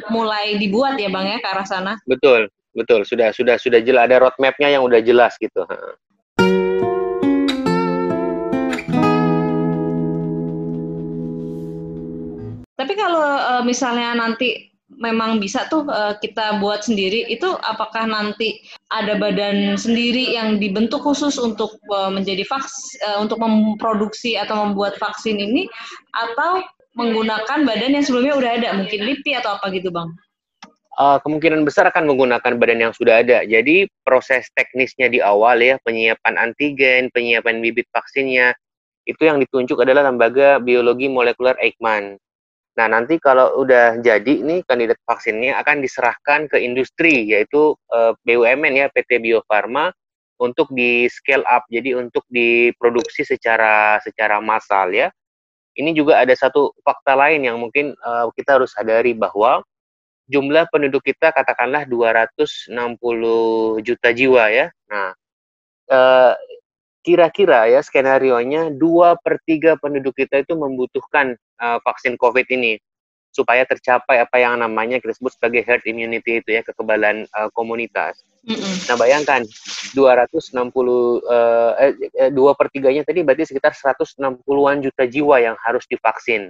mulai 0.09 0.57
dibuat 0.57 0.97
ya 0.97 1.13
bang 1.13 1.29
ya 1.29 1.37
ke 1.37 1.47
arah 1.53 1.67
sana. 1.69 1.93
Betul, 2.09 2.49
betul. 2.73 3.05
Sudah 3.05 3.29
sudah 3.29 3.61
sudah 3.61 3.77
jelas 3.77 4.09
ada 4.09 4.25
roadmapnya 4.25 4.73
yang 4.73 4.81
udah 4.81 5.05
jelas 5.05 5.37
gitu. 5.37 5.61
Tapi 12.73 12.93
kalau 12.97 13.37
uh, 13.37 13.61
misalnya 13.61 14.17
nanti 14.17 14.70
memang 15.01 15.41
bisa 15.41 15.65
tuh 15.67 15.89
uh, 15.89 16.15
kita 16.21 16.61
buat 16.61 16.85
sendiri 16.85 17.25
itu 17.27 17.49
apakah 17.65 18.05
nanti 18.05 18.61
ada 18.93 19.17
badan 19.17 19.75
sendiri 19.75 20.37
yang 20.37 20.61
dibentuk 20.61 21.01
khusus 21.01 21.41
untuk 21.41 21.81
uh, 21.89 22.13
menjadi 22.13 22.45
vaks 22.45 23.01
uh, 23.01 23.17
untuk 23.19 23.41
memproduksi 23.41 24.37
atau 24.37 24.61
membuat 24.61 24.95
vaksin 25.01 25.41
ini 25.41 25.65
atau 26.13 26.61
menggunakan 26.93 27.65
badan 27.65 27.97
yang 27.97 28.05
sebelumnya 28.05 28.37
udah 28.37 28.51
ada 28.61 28.69
mungkin 28.77 29.01
LIPI 29.01 29.41
atau 29.41 29.57
apa 29.57 29.73
gitu 29.73 29.89
bang? 29.89 30.11
Uh, 30.99 31.17
kemungkinan 31.23 31.63
besar 31.63 31.87
akan 31.87 32.03
menggunakan 32.03 32.59
badan 32.61 32.79
yang 32.83 32.93
sudah 32.93 33.23
ada. 33.23 33.41
Jadi 33.47 33.89
proses 34.05 34.51
teknisnya 34.53 35.07
di 35.07 35.23
awal 35.23 35.63
ya 35.63 35.79
penyiapan 35.81 36.35
antigen, 36.37 37.09
penyiapan 37.15 37.63
bibit 37.63 37.87
vaksinnya 37.95 38.53
itu 39.07 39.23
yang 39.25 39.41
ditunjuk 39.41 39.81
adalah 39.81 40.05
lembaga 40.05 40.61
biologi 40.61 41.09
molekuler 41.09 41.57
Eijkman. 41.57 42.19
Nah, 42.71 42.87
nanti 42.87 43.19
kalau 43.19 43.59
udah 43.59 43.99
jadi 43.99 44.39
nih 44.41 44.63
kandidat 44.63 44.95
vaksinnya 45.03 45.59
akan 45.59 45.83
diserahkan 45.83 46.47
ke 46.47 46.57
industri 46.63 47.27
yaitu 47.27 47.75
eh, 47.91 48.15
BUMN 48.23 48.73
ya 48.79 48.87
PT 48.87 49.19
Bio 49.19 49.43
Farma 49.43 49.91
untuk 50.41 50.73
di 50.73 51.05
scale 51.05 51.45
up. 51.45 51.69
Jadi 51.69 51.93
untuk 51.93 52.25
diproduksi 52.31 53.21
secara 53.21 54.01
secara 54.01 54.41
massal 54.41 54.89
ya. 54.95 55.13
Ini 55.71 55.95
juga 55.95 56.19
ada 56.19 56.33
satu 56.35 56.75
fakta 56.83 57.15
lain 57.15 57.47
yang 57.47 57.55
mungkin 57.55 57.95
uh, 58.03 58.27
kita 58.35 58.59
harus 58.59 58.75
sadari 58.75 59.15
bahwa 59.15 59.63
jumlah 60.27 60.67
penduduk 60.67 60.99
kita 60.99 61.31
katakanlah 61.31 61.87
260 61.87 62.75
juta 63.79 64.09
jiwa 64.11 64.51
ya. 64.51 64.67
Nah, 64.91 65.15
uh, 65.87 66.35
kira-kira 67.01 67.65
ya 67.65 67.81
skenario-nya 67.81 68.73
dua 68.77 69.17
per 69.17 69.41
tiga 69.45 69.77
penduduk 69.77 70.13
kita 70.13 70.45
itu 70.45 70.53
membutuhkan 70.53 71.33
uh, 71.57 71.77
vaksin 71.81 72.17
COVID 72.17 72.45
ini 72.53 72.77
supaya 73.31 73.63
tercapai 73.63 74.19
apa 74.19 74.37
yang 74.43 74.59
namanya 74.59 74.99
kita 74.99 75.15
sebut 75.15 75.33
sebagai 75.33 75.63
herd 75.63 75.81
immunity 75.87 76.43
itu 76.43 76.49
ya 76.51 76.61
kekebalan 76.61 77.25
uh, 77.31 77.47
komunitas. 77.55 78.19
Nah 78.89 78.97
bayangkan 78.97 79.45
260 79.93 80.57
eh, 80.57 81.93
eh, 82.17 82.31
dua 82.33 82.57
per 82.57 82.73
tiganya 82.73 83.05
tadi 83.05 83.21
berarti 83.21 83.53
sekitar 83.53 83.77
160-an 83.77 84.77
juta 84.81 85.03
jiwa 85.05 85.37
yang 85.37 85.55
harus 85.61 85.85
divaksin. 85.85 86.49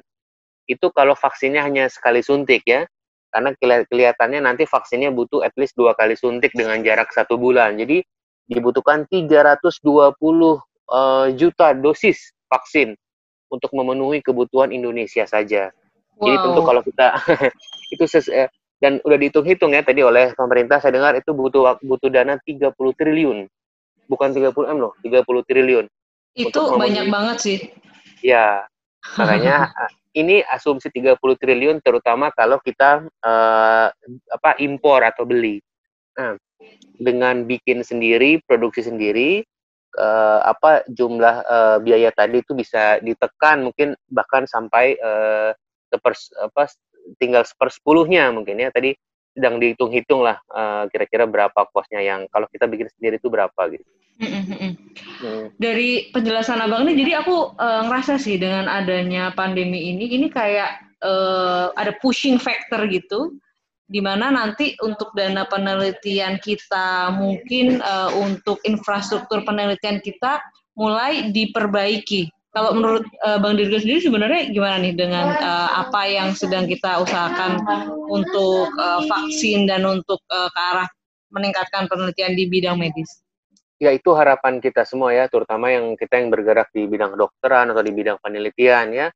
Itu 0.63 0.87
kalau 0.95 1.19
vaksinnya 1.19 1.59
hanya 1.59 1.91
sekali 1.91 2.23
suntik 2.23 2.63
ya, 2.63 2.87
karena 3.27 3.51
kelihatannya 3.91 4.39
nanti 4.39 4.63
vaksinnya 4.63 5.11
butuh 5.11 5.43
at 5.43 5.51
least 5.59 5.75
dua 5.75 5.91
kali 5.91 6.15
suntik 6.15 6.55
dengan 6.55 6.79
jarak 6.79 7.11
satu 7.11 7.35
bulan. 7.35 7.75
Jadi 7.75 8.07
dibutuhkan 8.51 9.07
320 9.07 9.39
uh, 9.87 10.59
eh, 10.91 11.27
juta 11.39 11.71
dosis 11.71 12.35
vaksin 12.51 12.99
untuk 13.47 13.71
memenuhi 13.71 14.19
kebutuhan 14.19 14.75
Indonesia 14.75 15.23
saja. 15.23 15.71
Wow. 16.19 16.27
Jadi 16.27 16.37
tentu 16.43 16.61
kalau 16.67 16.81
kita 16.83 17.07
itu 17.95 18.03
ses, 18.07 18.27
eh, 18.27 18.51
dan 18.83 18.99
udah 19.07 19.17
dihitung-hitung 19.17 19.71
ya 19.71 19.85
tadi 19.85 20.03
oleh 20.03 20.35
pemerintah 20.35 20.83
saya 20.83 20.97
dengar 20.99 21.13
itu 21.15 21.31
butuh 21.31 21.79
butuh 21.79 22.09
dana 22.11 22.35
30 22.43 22.75
triliun. 22.75 23.47
Bukan 24.11 24.29
30 24.35 24.51
M 24.51 24.77
loh, 24.83 24.93
30 24.99 25.23
triliun. 25.47 25.85
Itu 26.35 26.75
banyak 26.75 27.07
banget 27.07 27.37
sih. 27.39 27.57
Ya. 28.19 28.67
Makanya 29.15 29.71
ini 30.21 30.43
asumsi 30.43 30.91
30 30.91 31.15
triliun 31.19 31.79
terutama 31.79 32.33
kalau 32.35 32.59
kita 32.59 33.07
uh, 33.23 33.87
apa 34.27 34.51
impor 34.59 34.99
atau 35.07 35.23
beli. 35.23 35.63
Nah, 36.21 36.37
dengan 37.01 37.49
bikin 37.49 37.81
sendiri, 37.81 38.37
produksi 38.45 38.85
sendiri, 38.85 39.41
uh, 39.97 40.45
apa 40.45 40.85
jumlah 40.85 41.35
uh, 41.49 41.77
biaya 41.81 42.13
tadi 42.13 42.45
itu 42.45 42.53
bisa 42.53 43.01
ditekan 43.01 43.65
mungkin 43.65 43.97
bahkan 44.13 44.45
sampai 44.45 45.01
uh, 45.01 45.49
sepers, 45.89 46.29
apa 46.37 46.69
tinggal 47.17 47.41
sepersepuluhnya 47.41 48.29
mungkin 48.29 48.61
ya 48.61 48.69
tadi 48.69 48.93
sedang 49.33 49.57
dihitung-hitung 49.57 50.21
lah 50.21 50.37
uh, 50.53 50.85
kira-kira 50.93 51.25
berapa 51.25 51.65
kosnya 51.73 52.03
yang 52.03 52.29
kalau 52.29 52.45
kita 52.51 52.69
bikin 52.69 52.91
sendiri 52.93 53.17
itu 53.17 53.31
berapa 53.31 53.57
gitu. 53.73 53.87
Hmm. 54.21 55.49
Dari 55.57 56.13
penjelasan 56.13 56.61
abang 56.61 56.85
ini, 56.85 56.93
jadi 56.93 57.25
aku 57.25 57.57
uh, 57.57 57.89
ngerasa 57.89 58.21
sih 58.21 58.37
dengan 58.37 58.69
adanya 58.69 59.33
pandemi 59.33 59.89
ini, 59.89 60.13
ini 60.13 60.29
kayak 60.29 60.77
uh, 61.01 61.73
ada 61.73 61.97
pushing 61.97 62.37
factor 62.37 62.85
gitu, 62.85 63.33
di 63.91 63.99
mana 63.99 64.31
nanti 64.31 64.71
untuk 64.79 65.11
dana 65.11 65.43
penelitian 65.43 66.39
kita, 66.39 67.11
mungkin 67.11 67.83
uh, 67.83 68.15
untuk 68.15 68.63
infrastruktur 68.63 69.43
penelitian 69.43 69.99
kita 69.99 70.39
mulai 70.79 71.35
diperbaiki 71.35 72.31
kalau 72.51 72.75
menurut 72.75 73.07
uh, 73.23 73.39
Bang 73.39 73.55
Dirgo 73.55 73.79
sendiri 73.79 74.03
sebenarnya 74.03 74.51
gimana 74.51 74.75
nih 74.83 74.91
dengan 74.91 75.31
uh, 75.39 75.87
apa 75.87 76.03
yang 76.03 76.35
sedang 76.35 76.67
kita 76.67 76.99
usahakan 76.99 77.63
untuk 78.11 78.67
uh, 78.75 78.99
vaksin 79.07 79.71
dan 79.71 79.87
untuk 79.87 80.19
uh, 80.27 80.51
ke 80.51 80.59
arah 80.59 80.87
meningkatkan 81.31 81.87
penelitian 81.87 82.35
di 82.35 82.51
bidang 82.51 82.75
medis? 82.75 83.23
Ya 83.79 83.95
itu 83.95 84.11
harapan 84.11 84.59
kita 84.59 84.83
semua 84.83 85.15
ya, 85.15 85.31
terutama 85.31 85.71
yang 85.71 85.95
kita 85.95 86.19
yang 86.19 86.27
bergerak 86.27 86.67
di 86.75 86.91
bidang 86.91 87.15
kedokteran 87.15 87.71
atau 87.71 87.81
di 87.87 87.91
bidang 87.95 88.19
penelitian 88.19 88.91
ya. 88.91 89.07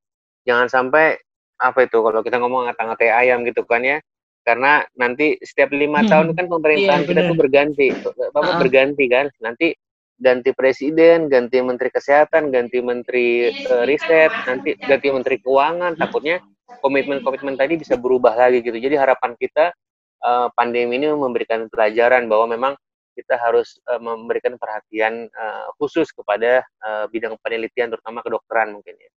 Jangan 0.47 0.71
sampai 0.71 1.19
apa 1.59 1.79
itu 1.83 1.99
kalau 1.99 2.23
kita 2.23 2.39
ngomong 2.39 2.71
ngata-ngatai 2.71 3.11
ayam 3.11 3.43
gitu 3.43 3.67
kan 3.67 3.83
ya, 3.83 3.99
karena 4.45 4.85
nanti 4.93 5.41
setiap 5.41 5.73
lima 5.73 6.05
hmm. 6.05 6.09
tahun 6.13 6.27
kan 6.37 6.45
pemerintahan 6.45 7.01
iya, 7.01 7.09
kita 7.09 7.21
tuh 7.25 7.37
berganti, 7.37 7.87
apa 7.97 8.37
uh 8.37 8.45
-uh. 8.45 8.59
berganti 8.61 9.05
kan. 9.09 9.25
Nanti 9.41 9.73
ganti 10.15 10.53
presiden, 10.53 11.27
ganti 11.27 11.57
menteri 11.59 11.89
kesehatan, 11.89 12.53
ganti 12.53 12.77
menteri 12.79 13.51
uh, 13.67 13.83
riset, 13.89 14.29
nanti 14.45 14.77
ganti 14.77 15.07
menteri 15.09 15.41
keuangan. 15.41 15.97
Takutnya 15.97 16.45
komitmen-komitmen 16.79 17.57
tadi 17.57 17.81
bisa 17.81 17.97
berubah 17.97 18.37
lagi 18.37 18.61
gitu. 18.61 18.77
Jadi 18.77 18.95
harapan 18.95 19.33
kita 19.33 19.73
uh, 20.21 20.47
pandemi 20.53 21.01
ini 21.01 21.09
memberikan 21.09 21.65
pelajaran 21.65 22.29
bahwa 22.29 22.53
memang 22.53 22.73
kita 23.17 23.39
harus 23.39 23.79
uh, 23.89 23.97
memberikan 23.97 24.59
perhatian 24.61 25.25
uh, 25.33 25.73
khusus 25.81 26.11
kepada 26.11 26.61
uh, 26.85 27.09
bidang 27.09 27.33
penelitian 27.41 27.89
terutama 27.89 28.21
kedokteran 28.21 28.77
mungkin 28.77 28.93
ya. 28.93 29.11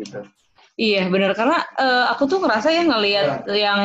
Gitu. 0.00 0.20
Iya 0.74 1.06
benar. 1.06 1.38
Karena 1.38 1.62
uh, 1.78 2.10
aku 2.10 2.26
tuh 2.26 2.42
ngerasa 2.42 2.68
ya 2.74 2.82
ngelihat 2.82 3.46
yang 3.54 3.82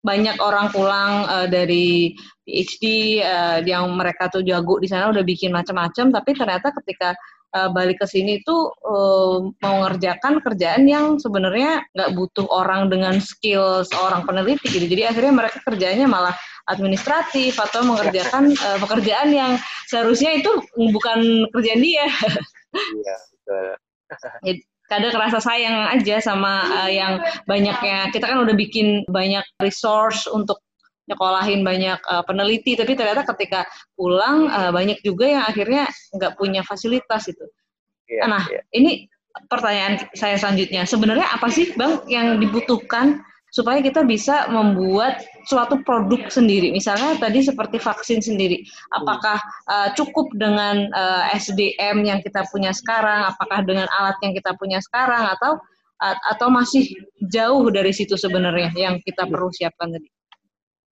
banyak 0.00 0.36
orang 0.38 0.70
pulang 0.70 1.26
uh, 1.26 1.46
dari 1.50 2.14
PhD 2.46 3.18
uh, 3.20 3.58
eh, 3.58 3.66
yang 3.66 3.90
mereka 3.98 4.30
tuh 4.30 4.46
jago 4.46 4.78
di 4.78 4.86
sana 4.86 5.10
udah 5.10 5.26
bikin 5.26 5.50
macam-macam 5.50 6.14
tapi 6.14 6.30
ternyata 6.30 6.70
ketika 6.78 7.10
uh, 7.58 7.66
balik 7.74 7.98
ke 7.98 8.06
sini 8.06 8.38
tuh 8.46 8.70
uh, 8.86 9.50
mau 9.50 9.76
ngerjakan 9.82 10.38
kerjaan 10.46 10.86
yang 10.86 11.18
sebenarnya 11.18 11.82
nggak 11.90 12.14
butuh 12.14 12.46
orang 12.54 12.86
dengan 12.86 13.18
skill 13.18 13.82
seorang 13.82 14.22
peneliti 14.22 14.70
gitu. 14.70 14.86
Jadi 14.86 15.10
akhirnya 15.10 15.34
mereka 15.34 15.58
kerjanya 15.66 16.06
malah 16.06 16.38
administratif 16.70 17.58
atau 17.58 17.82
mengerjakan 17.82 18.54
uh, 18.54 18.78
pekerjaan 18.78 19.34
yang 19.34 19.52
seharusnya 19.90 20.38
itu 20.38 20.50
bukan 20.94 21.50
kerjaan 21.50 21.82
dia. 21.82 22.06
Iya, 22.70 23.16
betul 23.42 23.66
kadang 24.86 25.12
kerasa 25.12 25.38
sayang 25.42 25.90
aja 25.90 26.22
sama 26.22 26.66
uh, 26.82 26.90
yang 26.90 27.18
banyaknya 27.50 28.10
kita 28.14 28.26
kan 28.30 28.38
udah 28.42 28.54
bikin 28.54 29.02
banyak 29.10 29.42
resource 29.58 30.30
untuk 30.30 30.62
nyekolahin 31.06 31.62
banyak 31.62 31.98
uh, 32.10 32.22
peneliti 32.26 32.74
tapi 32.74 32.98
ternyata 32.98 33.22
ketika 33.34 33.66
pulang 33.94 34.50
uh, 34.50 34.74
banyak 34.74 34.98
juga 35.06 35.26
yang 35.26 35.44
akhirnya 35.46 35.86
nggak 36.14 36.34
punya 36.34 36.66
fasilitas 36.66 37.30
itu. 37.30 37.46
Yeah, 38.06 38.26
nah 38.30 38.42
yeah. 38.50 38.62
ini 38.74 39.10
pertanyaan 39.50 40.06
saya 40.14 40.38
selanjutnya 40.38 40.86
sebenarnya 40.86 41.26
apa 41.30 41.46
sih 41.50 41.74
bang 41.74 42.02
yang 42.10 42.26
dibutuhkan 42.42 43.22
supaya 43.54 43.78
kita 43.80 44.02
bisa 44.02 44.50
membuat 44.50 45.22
suatu 45.46 45.80
produk 45.86 46.26
sendiri. 46.28 46.74
Misalnya 46.74 47.16
tadi 47.16 47.40
seperti 47.40 47.78
vaksin 47.78 48.20
sendiri, 48.20 48.66
apakah 48.92 49.38
uh, 49.70 49.88
cukup 49.94 50.28
dengan 50.34 50.90
uh, 50.92 51.30
eh, 51.30 51.38
SDM 51.38 52.04
yang 52.04 52.18
kita 52.20 52.44
punya 52.50 52.74
sekarang, 52.74 53.24
apakah 53.30 53.62
dengan 53.62 53.86
alat 53.96 54.18
yang 54.20 54.34
kita 54.34 54.52
punya 54.58 54.82
sekarang, 54.82 55.30
atau 55.38 55.56
uh, 56.02 56.16
atau 56.34 56.48
masih 56.50 56.90
jauh 57.30 57.64
dari 57.70 57.94
situ 57.94 58.18
sebenarnya 58.18 58.74
yang 58.74 58.98
kita 59.00 59.24
perlu 59.24 59.48
siapkan 59.54 59.94
tadi? 59.94 60.08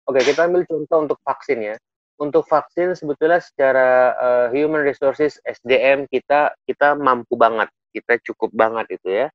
Oke, 0.07 0.19
kita 0.21 0.47
ambil 0.47 0.67
contoh 0.67 0.97
untuk 1.09 1.19
vaksin 1.23 1.59
ya. 1.63 1.75
Untuk 2.21 2.45
vaksin 2.45 2.93
sebetulnya 2.93 3.41
secara 3.41 4.13
uh, 4.15 4.47
human 4.53 4.85
resources 4.85 5.41
SDM 5.43 6.05
kita 6.07 6.53
kita 6.69 6.93
mampu 6.93 7.33
banget, 7.33 7.67
kita 7.89 8.21
cukup 8.21 8.53
banget 8.53 9.01
itu 9.01 9.09
ya 9.25 9.27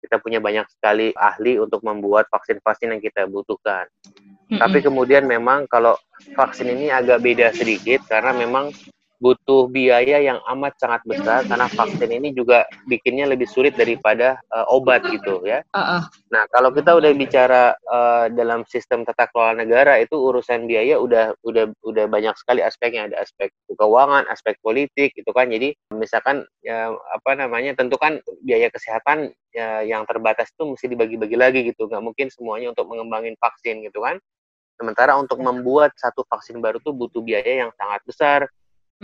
kita 0.00 0.16
punya 0.18 0.40
banyak 0.40 0.66
sekali 0.72 1.12
ahli 1.14 1.60
untuk 1.60 1.84
membuat 1.84 2.26
vaksin-vaksin 2.32 2.96
yang 2.96 3.02
kita 3.04 3.28
butuhkan. 3.28 3.86
Mm-hmm. 4.02 4.58
Tapi 4.58 4.78
kemudian 4.82 5.28
memang 5.28 5.68
kalau 5.68 5.94
vaksin 6.34 6.72
ini 6.72 6.88
agak 6.90 7.20
beda 7.22 7.52
sedikit 7.54 8.02
karena 8.08 8.32
memang 8.34 8.72
butuh 9.20 9.68
biaya 9.68 10.16
yang 10.24 10.40
amat 10.56 10.80
sangat 10.80 11.04
besar 11.04 11.44
karena 11.44 11.68
vaksin 11.68 12.08
ini 12.08 12.32
juga 12.32 12.64
bikinnya 12.88 13.28
lebih 13.28 13.44
sulit 13.44 13.76
daripada 13.76 14.40
uh, 14.48 14.64
obat 14.72 15.04
gitu 15.12 15.44
ya. 15.44 15.60
Uh-uh. 15.76 16.08
Nah 16.32 16.42
kalau 16.48 16.72
kita 16.72 16.96
udah 16.96 17.12
bicara 17.12 17.76
uh, 17.92 18.32
dalam 18.32 18.64
sistem 18.64 19.04
tata 19.04 19.28
kelola 19.28 19.60
negara 19.60 20.00
itu 20.00 20.16
urusan 20.16 20.64
biaya 20.64 20.96
udah 20.96 21.36
udah 21.44 21.68
udah 21.84 22.04
banyak 22.08 22.32
sekali 22.40 22.64
aspeknya 22.64 23.12
ada 23.12 23.20
aspek 23.20 23.52
keuangan, 23.68 24.24
aspek 24.32 24.56
politik 24.64 25.12
gitu 25.12 25.30
kan. 25.36 25.52
Jadi 25.52 25.76
misalkan 25.92 26.48
ya 26.64 26.88
apa 27.12 27.36
namanya 27.36 27.76
tentu 27.76 28.00
kan 28.00 28.24
biaya 28.40 28.72
kesehatan 28.72 29.36
ya, 29.52 29.84
yang 29.84 30.08
terbatas 30.08 30.48
itu 30.48 30.64
mesti 30.64 30.88
dibagi-bagi 30.88 31.36
lagi 31.36 31.60
gitu. 31.68 31.92
Nggak 31.92 32.02
mungkin 32.02 32.26
semuanya 32.32 32.72
untuk 32.72 32.88
mengembangin 32.88 33.36
vaksin 33.36 33.84
gitu 33.84 34.00
kan. 34.00 34.16
Sementara 34.80 35.12
untuk 35.20 35.44
membuat 35.44 35.92
satu 36.00 36.24
vaksin 36.24 36.56
baru 36.56 36.80
tuh 36.80 36.96
butuh 36.96 37.20
biaya 37.20 37.68
yang 37.68 37.70
sangat 37.76 38.00
besar 38.08 38.48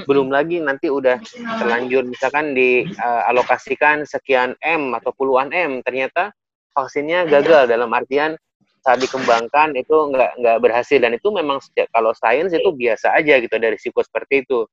belum 0.04 0.28
lagi 0.28 0.60
nanti 0.60 0.92
udah 0.92 1.16
terlanjur 1.32 2.04
misalkan 2.04 2.52
dialokasikan 2.52 4.04
uh, 4.04 4.08
sekian 4.08 4.52
M 4.60 4.92
atau 4.92 5.08
puluhan 5.16 5.48
M 5.56 5.80
ternyata 5.80 6.36
vaksinnya 6.76 7.24
gagal. 7.24 7.72
Dalam 7.72 7.88
artian 7.96 8.36
saat 8.84 9.00
dikembangkan 9.00 9.72
itu 9.72 9.96
nggak 10.12 10.36
nggak 10.36 10.58
berhasil. 10.60 11.00
Dan 11.00 11.16
itu 11.16 11.32
memang 11.32 11.64
sejak 11.64 11.88
kalau 11.96 12.12
sains 12.12 12.52
itu 12.52 12.68
biasa 12.76 13.16
aja 13.16 13.40
gitu 13.40 13.56
dari 13.56 13.80
risiko 13.80 14.04
seperti 14.04 14.44
itu. 14.44 14.68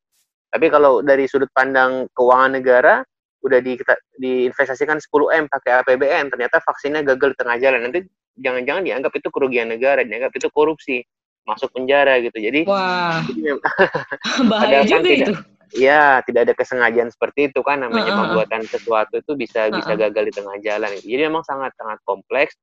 Tapi 0.51 0.67
kalau 0.67 0.99
dari 0.99 1.23
sudut 1.31 1.49
pandang 1.55 2.11
keuangan 2.11 2.59
negara 2.59 2.95
udah 3.43 3.59
di, 3.59 3.75
kita, 3.79 3.95
diinvestasikan 4.19 4.99
10 4.99 5.39
M 5.39 5.45
pakai 5.47 5.83
APBN 5.83 6.35
ternyata 6.35 6.59
vaksinnya 6.59 7.01
gagal 7.15 7.31
di 7.31 7.37
tengah 7.39 7.57
jalan. 7.63 7.79
Nanti 7.87 8.03
jangan-jangan 8.43 8.83
dianggap 8.83 9.13
itu 9.15 9.27
kerugian 9.31 9.71
negara 9.71 10.03
dianggap 10.03 10.35
itu 10.35 10.51
korupsi 10.51 10.99
masuk 11.43 11.69
penjara 11.71 12.19
gitu. 12.23 12.37
Jadi 12.39 12.63
Wah. 12.67 13.23
bahaya 14.51 14.83
juga 14.87 15.07
tidak, 15.07 15.27
itu. 15.27 15.33
Ya, 15.73 16.21
tidak 16.29 16.41
ada 16.49 16.53
kesengajaan 16.53 17.09
seperti 17.09 17.49
itu 17.49 17.65
kan 17.65 17.81
namanya 17.81 18.13
uh, 18.13 18.15
uh, 18.15 18.19
pembuatan 18.29 18.61
sesuatu 18.69 19.17
itu 19.17 19.33
bisa 19.33 19.67
uh, 19.67 19.73
uh. 19.73 19.77
bisa 19.81 19.97
gagal 19.97 20.29
di 20.29 20.33
tengah 20.37 20.57
jalan. 20.61 20.89
Jadi 21.01 21.21
memang 21.25 21.41
sangat 21.41 21.73
sangat 21.73 21.97
kompleks. 22.05 22.53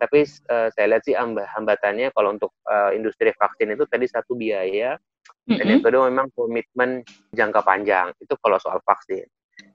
Tapi 0.00 0.24
uh, 0.48 0.72
saya 0.72 0.96
lihat 0.96 1.02
sih 1.04 1.12
hambatannya 1.14 2.08
kalau 2.16 2.32
untuk 2.32 2.56
uh, 2.64 2.90
industri 2.96 3.36
vaksin 3.36 3.76
itu 3.76 3.84
tadi 3.84 4.08
satu 4.08 4.32
biaya 4.32 4.96
mm-hmm. 4.96 5.56
dan 5.60 5.66
yang 5.68 5.82
kedua 5.84 6.08
memang 6.08 6.32
komitmen 6.32 7.04
jangka 7.36 7.60
panjang. 7.60 8.16
Itu 8.16 8.40
kalau 8.40 8.56
soal 8.56 8.80
vaksin. 8.80 9.28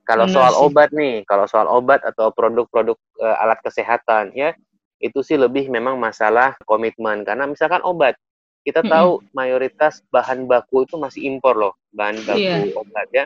Kalau 0.03 0.25
soal 0.25 0.57
sih. 0.57 0.61
obat 0.65 0.89
nih, 0.89 1.21
kalau 1.29 1.45
soal 1.45 1.69
obat 1.69 2.01
atau 2.01 2.33
produk-produk 2.33 2.97
uh, 3.21 3.37
alat 3.45 3.61
kesehatan 3.61 4.33
ya 4.33 4.51
itu 4.99 5.23
sih 5.23 5.39
lebih 5.39 5.71
memang 5.71 5.95
masalah 5.95 6.59
komitmen 6.67 7.23
karena 7.23 7.47
misalkan 7.47 7.79
obat 7.87 8.19
kita 8.63 8.83
tahu 8.85 9.23
mayoritas 9.31 10.03
bahan 10.11 10.45
baku 10.45 10.83
itu 10.83 10.95
masih 10.99 11.25
impor 11.25 11.55
loh, 11.55 11.73
bahan 11.95 12.19
baku 12.27 12.39
yeah. 12.39 12.63
obat 12.75 13.07
ya. 13.11 13.25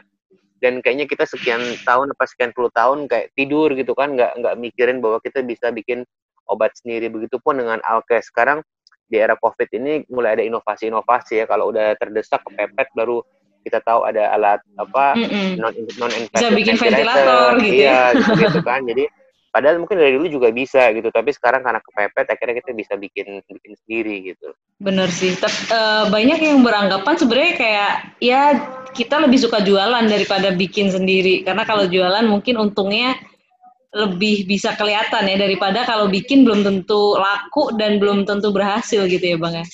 Dan 0.63 0.79
kayaknya 0.79 1.09
kita 1.09 1.27
sekian 1.27 1.59
tahun 1.83 2.15
apa 2.15 2.23
sekian 2.23 2.55
puluh 2.55 2.71
tahun 2.71 3.11
kayak 3.11 3.35
tidur 3.35 3.73
gitu 3.75 3.91
kan, 3.91 4.15
nggak 4.15 4.39
nggak 4.39 4.55
mikirin 4.55 5.03
bahwa 5.03 5.19
kita 5.19 5.43
bisa 5.43 5.73
bikin 5.75 6.07
obat 6.47 6.71
sendiri. 6.79 7.11
Begitupun 7.11 7.59
dengan 7.59 7.83
alkes. 7.83 8.31
Sekarang 8.31 8.63
di 9.11 9.19
era 9.19 9.35
COVID 9.35 9.67
ini 9.75 10.07
mulai 10.07 10.39
ada 10.39 10.43
inovasi-inovasi 10.47 11.43
ya. 11.43 11.45
Kalau 11.49 11.73
udah 11.75 11.99
terdesak 11.99 12.39
kepepet 12.47 12.87
baru 12.95 13.19
kita 13.63 13.79
tahu 13.83 14.03
ada 14.03 14.35
alat 14.35 14.59
apa 14.75 15.15
mm 15.15 15.23
-mm. 15.23 15.49
non 15.55 15.71
non 15.95 16.11
bisa 16.11 16.51
bikin 16.51 16.75
ventilator 16.75 17.55
gitu 17.63 17.87
ya. 17.87 18.11
iya, 18.11 18.35
gitu 18.35 18.59
kan 18.59 18.83
jadi 18.83 19.07
Padahal 19.53 19.77
mungkin 19.77 20.01
dari 20.01 20.17
dulu 20.17 20.25
juga 20.33 20.49
bisa 20.49 20.89
gitu, 20.97 21.13
tapi 21.13 21.29
sekarang 21.29 21.61
karena 21.61 21.77
kepepet 21.77 22.25
akhirnya 22.25 22.55
kita 22.57 22.71
bisa 22.73 22.93
bikin 22.97 23.37
bikin 23.45 23.73
sendiri 23.85 24.15
gitu. 24.33 24.49
Bener 24.81 25.05
sih. 25.13 25.37
Tapi, 25.37 25.69
uh, 25.69 25.77
eh, 25.77 26.03
banyak 26.09 26.39
yang 26.41 26.65
beranggapan 26.65 27.13
sebenarnya 27.21 27.53
kayak 27.53 27.91
ya 28.17 28.41
kita 28.97 29.21
lebih 29.21 29.37
suka 29.37 29.61
jualan 29.61 30.09
daripada 30.09 30.49
bikin 30.57 30.89
sendiri. 30.89 31.45
Karena 31.45 31.69
kalau 31.69 31.85
jualan 31.85 32.25
mungkin 32.25 32.57
untungnya 32.57 33.13
lebih 33.93 34.49
bisa 34.49 34.73
kelihatan 34.73 35.29
ya 35.29 35.37
daripada 35.37 35.85
kalau 35.85 36.09
bikin 36.09 36.41
belum 36.41 36.65
tentu 36.65 37.13
laku 37.13 37.77
dan 37.77 38.01
belum 38.01 38.25
tentu 38.25 38.49
berhasil 38.49 39.05
gitu 39.05 39.21
ya 39.21 39.37
bang 39.37 39.61
ya. 39.61 39.65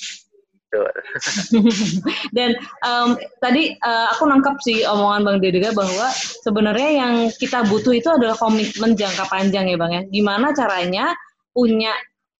Dan 2.36 2.54
um, 2.86 3.18
tadi 3.42 3.74
uh, 3.82 4.06
aku 4.14 4.30
nangkap 4.30 4.56
sih 4.62 4.86
omongan 4.86 5.26
Bang 5.26 5.38
Dedega 5.42 5.74
bahwa 5.74 6.10
sebenarnya 6.46 6.90
yang 6.94 7.14
kita 7.34 7.66
butuh 7.66 7.94
itu 7.94 8.08
adalah 8.10 8.38
komitmen 8.38 8.94
jangka 8.94 9.26
panjang 9.26 9.66
ya 9.66 9.76
Bang 9.76 9.92
ya. 9.92 10.02
Gimana 10.06 10.54
caranya 10.54 11.10
punya 11.50 11.90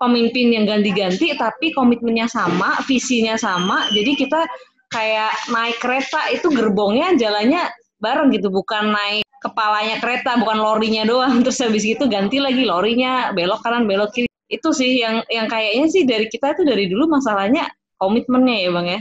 pemimpin 0.01 0.55
yang 0.55 0.65
ganti-ganti 0.65 1.35
tapi 1.37 1.75
komitmennya 1.77 2.31
sama, 2.31 2.81
visinya 2.87 3.37
sama. 3.37 3.91
Jadi 3.93 4.17
kita 4.17 4.47
kayak 4.91 5.53
naik 5.53 5.79
kereta 5.79 6.31
itu 6.33 6.49
gerbongnya 6.51 7.15
jalannya 7.19 7.69
bareng 8.01 8.33
gitu, 8.33 8.49
bukan 8.49 8.95
naik 8.95 9.27
kepalanya 9.45 10.01
kereta, 10.01 10.41
bukan 10.41 10.59
lorinya 10.63 11.05
doang. 11.05 11.41
Terus 11.45 11.61
habis 11.61 11.85
itu 11.85 12.07
ganti 12.09 12.41
lagi 12.41 12.65
lorinya 12.65 13.35
belok 13.37 13.61
kanan, 13.61 13.85
belok 13.85 14.15
kiri. 14.15 14.29
Itu 14.51 14.75
sih 14.75 14.99
yang 14.99 15.23
yang 15.31 15.47
kayaknya 15.47 15.87
sih 15.87 16.03
dari 16.03 16.27
kita 16.27 16.59
itu 16.59 16.67
dari 16.67 16.91
dulu 16.91 17.07
masalahnya 17.07 17.71
komitmennya 18.01 18.57
ya 18.65 18.71
bang 18.73 18.87
ya. 18.99 19.01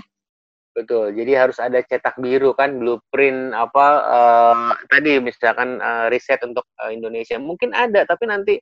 Betul. 0.75 1.17
Jadi 1.17 1.31
harus 1.33 1.57
ada 1.57 1.79
cetak 1.81 2.19
biru 2.21 2.53
kan 2.53 2.77
blueprint 2.77 3.55
apa 3.55 3.87
uh, 4.05 4.71
tadi 4.87 5.17
misalkan 5.17 5.81
uh, 5.81 6.07
riset 6.11 6.39
untuk 6.45 6.67
uh, 6.77 6.91
Indonesia. 6.93 7.39
Mungkin 7.41 7.73
ada 7.73 8.05
tapi 8.05 8.29
nanti 8.29 8.53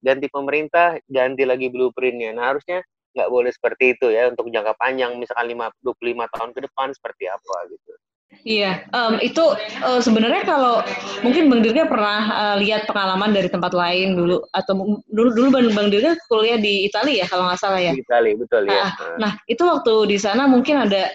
ganti 0.00 0.30
pemerintah 0.30 1.00
ganti 1.10 1.42
lagi 1.42 1.66
blueprintnya. 1.72 2.36
Nah 2.36 2.54
harusnya 2.54 2.84
nggak 3.16 3.32
boleh 3.32 3.48
seperti 3.48 3.96
itu 3.96 4.12
ya 4.12 4.28
untuk 4.28 4.52
jangka 4.52 4.76
panjang 4.76 5.16
misalkan 5.16 5.48
5, 5.56 5.72
25 5.80 6.32
tahun 6.36 6.50
ke 6.52 6.60
depan 6.68 6.88
seperti 6.92 7.24
apa 7.32 7.56
gitu 7.72 7.92
Iya, 8.46 8.86
um, 8.94 9.18
itu 9.18 9.42
uh, 9.82 9.98
sebenarnya 9.98 10.46
kalau 10.46 10.78
mungkin 11.26 11.50
Bang 11.50 11.66
Dirga 11.66 11.90
pernah 11.90 12.20
uh, 12.30 12.56
lihat 12.62 12.86
pengalaman 12.86 13.34
dari 13.34 13.50
tempat 13.50 13.74
lain 13.74 14.14
dulu 14.14 14.38
atau 14.54 15.02
dulu 15.10 15.30
dulu 15.34 15.48
Bang, 15.50 15.66
Bang 15.74 15.88
Dirga 15.90 16.14
kuliah 16.30 16.54
di 16.54 16.86
Italia 16.86 17.22
ya 17.22 17.26
kalau 17.26 17.50
nggak 17.50 17.58
salah 17.58 17.82
ya. 17.82 17.90
Di 17.94 18.06
Italia 18.06 18.34
betul 18.38 18.70
ya. 18.70 18.74
Nah, 18.74 18.90
nah 19.18 19.32
itu 19.50 19.62
waktu 19.66 19.94
di 20.10 20.18
sana 20.18 20.46
mungkin 20.46 20.78
ada 20.86 21.10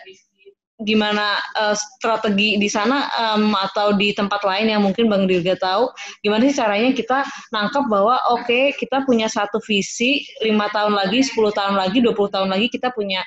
gimana 0.82 1.38
uh, 1.56 1.78
strategi 1.78 2.58
di 2.58 2.66
sana 2.66 3.06
um, 3.14 3.54
atau 3.54 3.94
di 3.94 4.12
tempat 4.12 4.42
lain 4.42 4.74
yang 4.74 4.82
mungkin 4.82 5.08
Bang 5.08 5.30
Dirga 5.30 5.56
tahu 5.56 5.94
gimana 6.26 6.50
sih 6.50 6.58
caranya 6.58 6.92
kita 6.92 7.24
nangkep 7.54 7.86
bahwa 7.88 8.18
oke 8.34 8.44
okay, 8.44 8.74
kita 8.76 9.06
punya 9.06 9.30
satu 9.30 9.62
visi 9.64 10.26
lima 10.42 10.68
tahun 10.74 10.98
lagi 10.98 11.22
10 11.22 11.38
tahun 11.54 11.76
lagi 11.78 12.02
20 12.02 12.18
tahun 12.34 12.50
lagi 12.50 12.68
kita 12.68 12.92
punya 12.92 13.22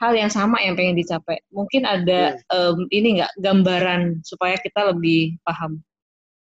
hal 0.00 0.12
yang 0.16 0.32
sama 0.32 0.58
yang 0.64 0.74
pengen 0.74 0.96
dicapai. 0.96 1.44
Mungkin 1.52 1.84
ada 1.84 2.34
hmm. 2.34 2.48
um, 2.50 2.78
ini 2.88 3.20
nggak 3.20 3.32
gambaran 3.38 4.24
supaya 4.24 4.56
kita 4.56 4.90
lebih 4.90 5.36
paham. 5.44 5.84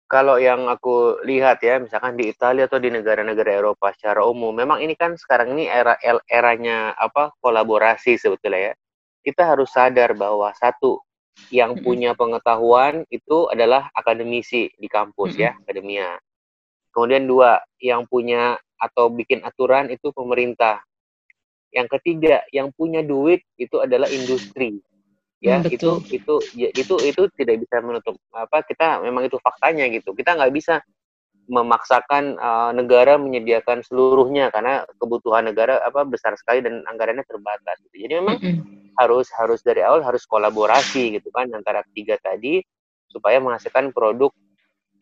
Kalau 0.08 0.36
yang 0.36 0.68
aku 0.68 1.24
lihat 1.24 1.64
ya, 1.64 1.80
misalkan 1.80 2.20
di 2.20 2.28
Italia 2.28 2.68
atau 2.68 2.76
di 2.76 2.92
negara-negara 2.92 3.64
Eropa 3.64 3.96
secara 3.96 4.20
umum, 4.28 4.52
memang 4.52 4.84
ini 4.84 4.92
kan 4.92 5.16
sekarang 5.16 5.56
ini 5.56 5.64
era 5.64 5.96
eranya 6.28 6.92
apa 7.00 7.32
kolaborasi 7.40 8.20
sebetulnya 8.20 8.72
ya. 8.72 8.74
Kita 9.24 9.56
harus 9.56 9.72
sadar 9.72 10.12
bahwa 10.12 10.52
satu 10.52 11.00
yang 11.48 11.80
hmm. 11.80 11.84
punya 11.84 12.10
pengetahuan 12.12 13.08
itu 13.08 13.48
adalah 13.48 13.88
akademisi 13.96 14.68
di 14.76 14.88
kampus 14.88 15.32
ya, 15.40 15.56
hmm. 15.56 15.60
akademia. 15.64 16.08
Kemudian 16.92 17.24
dua, 17.24 17.56
yang 17.80 18.04
punya 18.04 18.60
atau 18.76 19.08
bikin 19.08 19.40
aturan 19.40 19.88
itu 19.88 20.12
pemerintah 20.12 20.84
yang 21.72 21.88
ketiga, 21.88 22.44
yang 22.52 22.68
punya 22.76 23.00
duit 23.00 23.40
itu 23.56 23.80
adalah 23.80 24.06
industri. 24.12 24.78
Ya, 25.42 25.58
hmm, 25.58 25.74
itu 25.74 25.90
itu 26.14 26.34
ya, 26.54 26.70
itu 26.70 26.94
itu 27.02 27.22
tidak 27.34 27.66
bisa 27.66 27.82
menutup 27.82 28.14
apa 28.30 28.62
kita 28.62 29.02
memang 29.02 29.26
itu 29.26 29.40
faktanya 29.42 29.90
gitu. 29.90 30.14
Kita 30.14 30.38
nggak 30.38 30.54
bisa 30.54 30.78
memaksakan 31.50 32.38
uh, 32.38 32.70
negara 32.70 33.18
menyediakan 33.18 33.82
seluruhnya 33.82 34.54
karena 34.54 34.86
kebutuhan 35.02 35.50
negara 35.50 35.82
apa 35.82 36.06
besar 36.06 36.38
sekali 36.38 36.62
dan 36.62 36.86
anggarannya 36.86 37.26
terbatas 37.26 37.74
gitu. 37.90 38.06
Jadi 38.06 38.12
memang 38.22 38.36
mm 38.38 38.52
-hmm. 38.54 38.94
harus 39.02 39.26
harus 39.34 39.58
dari 39.66 39.82
awal 39.82 40.06
harus 40.06 40.22
kolaborasi 40.30 41.18
gitu 41.18 41.34
kan 41.34 41.50
antara 41.50 41.82
tiga 41.90 42.14
tadi 42.22 42.62
supaya 43.10 43.42
menghasilkan 43.42 43.90
produk 43.90 44.30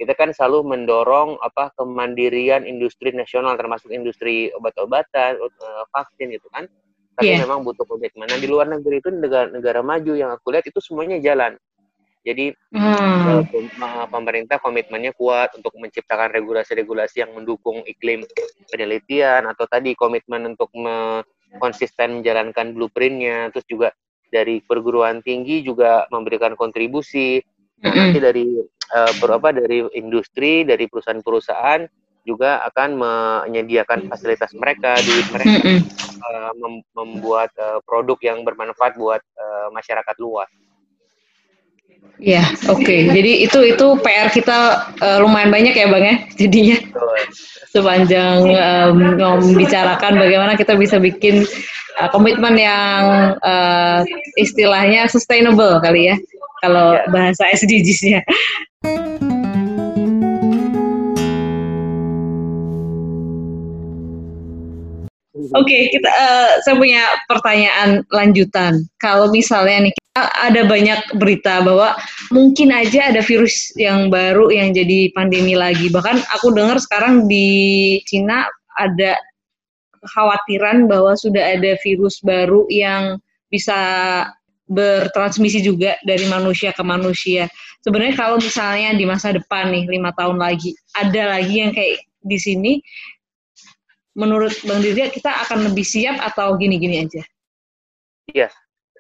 kita 0.01 0.17
kan 0.17 0.33
selalu 0.33 0.65
mendorong 0.65 1.37
apa 1.45 1.77
kemandirian 1.77 2.65
industri 2.65 3.13
nasional 3.13 3.53
termasuk 3.61 3.93
industri 3.93 4.49
obat-obatan, 4.57 5.37
uh, 5.37 5.85
vaksin 5.93 6.33
gitu 6.33 6.49
kan. 6.49 6.65
Tapi 7.21 7.37
yeah. 7.37 7.45
memang 7.45 7.69
butuh 7.69 7.85
komitmen. 7.85 8.25
Nah 8.25 8.41
di 8.41 8.49
luar 8.49 8.65
negeri 8.73 9.05
itu 9.05 9.13
negara 9.13 9.53
negara 9.53 9.85
maju 9.85 10.17
yang 10.17 10.33
aku 10.33 10.57
lihat 10.57 10.65
itu 10.65 10.81
semuanya 10.81 11.21
jalan. 11.21 11.61
Jadi 12.25 12.57
hmm. 12.73 13.45
uh, 13.77 14.09
pemerintah 14.09 14.57
komitmennya 14.57 15.13
kuat 15.13 15.53
untuk 15.53 15.77
menciptakan 15.77 16.33
regulasi-regulasi 16.33 17.21
yang 17.21 17.37
mendukung 17.37 17.85
iklim 17.85 18.25
penelitian 18.73 19.53
atau 19.53 19.69
tadi 19.69 19.93
komitmen 19.93 20.57
untuk 20.57 20.73
me 20.73 21.21
konsisten 21.61 22.23
menjalankan 22.23 22.73
blueprintnya, 22.73 23.53
terus 23.53 23.67
juga 23.69 23.89
dari 24.31 24.63
perguruan 24.65 25.21
tinggi 25.21 25.61
juga 25.61 26.07
memberikan 26.09 26.55
kontribusi. 26.57 27.43
Nah, 27.81 27.91
nanti 27.91 28.21
dari 28.23 28.45
uh, 28.95 29.13
berapa 29.19 29.55
dari 29.55 29.87
industri, 29.97 30.63
dari 30.67 30.87
perusahaan-perusahaan 30.87 31.87
juga 32.29 32.61
akan 32.69 33.01
menyediakan 33.01 34.13
fasilitas 34.13 34.53
mereka, 34.53 34.95
duit 35.01 35.27
mereka 35.33 35.57
uh, 36.21 36.53
mem 36.53 36.85
membuat 36.93 37.51
uh, 37.57 37.81
produk 37.89 38.19
yang 38.21 38.45
bermanfaat 38.45 38.95
buat 39.01 39.23
uh, 39.41 39.69
masyarakat 39.73 40.17
luas. 40.21 40.51
Ya, 42.21 42.45
oke. 42.69 42.85
Okay. 42.85 43.09
Jadi 43.09 43.49
itu 43.49 43.59
itu 43.65 43.87
PR 44.05 44.29
kita 44.29 44.93
uh, 45.01 45.19
lumayan 45.25 45.49
banyak 45.49 45.73
ya, 45.73 45.89
Bang 45.89 46.05
ya. 46.05 46.17
Jadinya 46.37 46.77
sepanjang 47.73 48.45
um, 48.45 48.97
membicarakan 49.17 50.21
bagaimana 50.21 50.53
kita 50.53 50.77
bisa 50.77 51.01
bikin 51.01 51.49
uh, 51.97 52.09
komitmen 52.13 52.61
yang 52.61 53.33
uh, 53.41 54.05
istilahnya 54.37 55.09
sustainable 55.09 55.81
kali 55.81 56.13
ya 56.13 56.17
kalau 56.61 56.93
yeah. 56.93 57.09
bahasa 57.09 57.49
SDGs-nya. 57.57 58.21
Okay, 65.57 65.89
kita 65.95 66.11
uh, 66.11 66.51
saya 66.67 66.77
punya 66.77 67.03
pertanyaan 67.31 68.05
lanjutan. 68.13 68.85
Kalau 69.01 69.33
misalnya 69.33 69.89
nih 69.89 69.95
ada 70.19 70.67
banyak 70.67 71.17
berita 71.17 71.63
bahwa 71.63 71.95
mungkin 72.35 72.75
aja 72.75 73.15
ada 73.15 73.23
virus 73.23 73.71
yang 73.79 74.11
baru 74.11 74.51
yang 74.51 74.75
jadi 74.75 75.15
pandemi 75.15 75.55
lagi. 75.55 75.89
Bahkan 75.89 76.21
aku 76.35 76.53
dengar 76.53 76.83
sekarang 76.83 77.31
di 77.31 77.99
Cina 78.05 78.45
ada 78.77 79.17
kekhawatiran 80.01 80.89
bahwa 80.89 81.15
sudah 81.15 81.57
ada 81.57 81.77
virus 81.85 82.19
baru 82.25 82.67
yang 82.73 83.21
bisa 83.53 83.77
bertransmisi 84.71 85.61
juga 85.61 85.99
dari 86.07 86.25
manusia 86.31 86.71
ke 86.71 86.83
manusia. 86.87 87.51
Sebenarnya 87.83 88.15
kalau 88.15 88.39
misalnya 88.39 88.95
di 88.95 89.05
masa 89.05 89.35
depan 89.35 89.75
nih 89.75 89.91
lima 89.91 90.15
tahun 90.15 90.39
lagi 90.39 90.75
ada 90.95 91.39
lagi 91.39 91.55
yang 91.59 91.73
kayak 91.75 92.07
di 92.21 92.39
sini, 92.39 92.73
menurut 94.21 94.53
Bang 94.69 94.85
Dirga 94.85 95.09
kita 95.09 95.33
akan 95.49 95.73
lebih 95.73 95.83
siap 95.83 96.21
atau 96.21 96.53
gini-gini 96.61 97.09
aja? 97.09 97.25
Iya, 98.29 98.49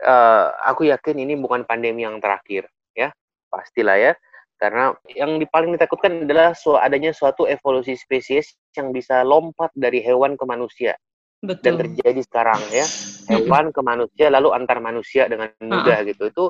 uh, 0.00 0.56
aku 0.64 0.88
yakin 0.88 1.20
ini 1.20 1.36
bukan 1.36 1.68
pandemi 1.68 2.08
yang 2.08 2.16
terakhir, 2.18 2.66
ya 2.96 3.12
pastilah 3.52 4.00
ya. 4.00 4.12
Karena 4.56 4.92
yang 5.12 5.40
paling 5.48 5.76
ditakutkan 5.76 6.28
adalah 6.28 6.52
su 6.52 6.76
adanya 6.76 7.12
suatu 7.16 7.48
evolusi 7.48 7.96
spesies 7.96 8.56
yang 8.76 8.92
bisa 8.92 9.24
lompat 9.24 9.72
dari 9.76 10.00
hewan 10.00 10.36
ke 10.36 10.44
manusia. 10.48 10.96
Betul. 11.40 11.64
dan 11.64 11.74
terjadi 11.80 12.20
sekarang 12.20 12.60
ya 12.68 12.84
hewan 13.32 13.72
ke 13.72 13.80
manusia 13.80 14.28
lalu 14.28 14.52
antar 14.52 14.76
manusia 14.76 15.24
dengan 15.24 15.48
mudah 15.64 16.04
uh 16.04 16.08
gitu 16.12 16.28
itu 16.28 16.44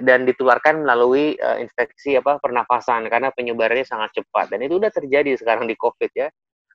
dan 0.00 0.24
ditularkan 0.24 0.88
melalui 0.88 1.36
uh, 1.36 1.60
infeksi 1.60 2.16
apa 2.16 2.40
pernafasan 2.40 3.12
karena 3.12 3.28
penyebarannya 3.32 3.84
sangat 3.84 4.16
cepat 4.16 4.52
dan 4.52 4.64
itu 4.64 4.80
udah 4.80 4.88
terjadi 4.88 5.36
sekarang 5.36 5.68
di 5.68 5.76
covid 5.76 6.08
ya 6.16 6.28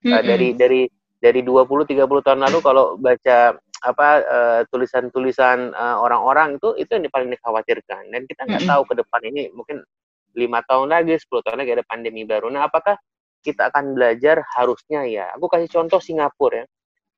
uh, 0.06 0.22
dari 0.22 0.54
dari 0.54 0.86
dari 1.22 1.46
20 1.46 1.86
30 1.86 2.26
tahun 2.26 2.40
lalu 2.50 2.60
kalau 2.66 2.98
baca 2.98 3.54
apa 3.82 4.10
uh, 4.22 4.62
tulisan-tulisan 4.70 5.74
uh, 5.74 5.98
orang-orang 6.02 6.58
itu 6.58 6.74
itu 6.82 6.92
yang 6.98 7.10
paling 7.14 7.30
dikhawatirkan. 7.30 8.10
Dan 8.10 8.26
kita 8.26 8.50
nggak 8.50 8.66
tahu 8.66 8.82
ke 8.90 8.94
depan 8.98 9.22
ini 9.30 9.54
mungkin 9.54 9.86
lima 10.34 10.66
tahun 10.66 10.90
lagi 10.90 11.18
10 11.18 11.30
tahun 11.46 11.58
lagi 11.62 11.72
ada 11.78 11.86
pandemi 11.86 12.26
baru. 12.26 12.50
Nah 12.50 12.66
apakah 12.66 12.98
kita 13.42 13.70
akan 13.74 13.94
belajar 13.94 14.42
harusnya 14.58 15.06
ya? 15.06 15.30
Aku 15.38 15.46
kasih 15.46 15.70
contoh 15.70 16.02
Singapura 16.02 16.62
ya. 16.62 16.66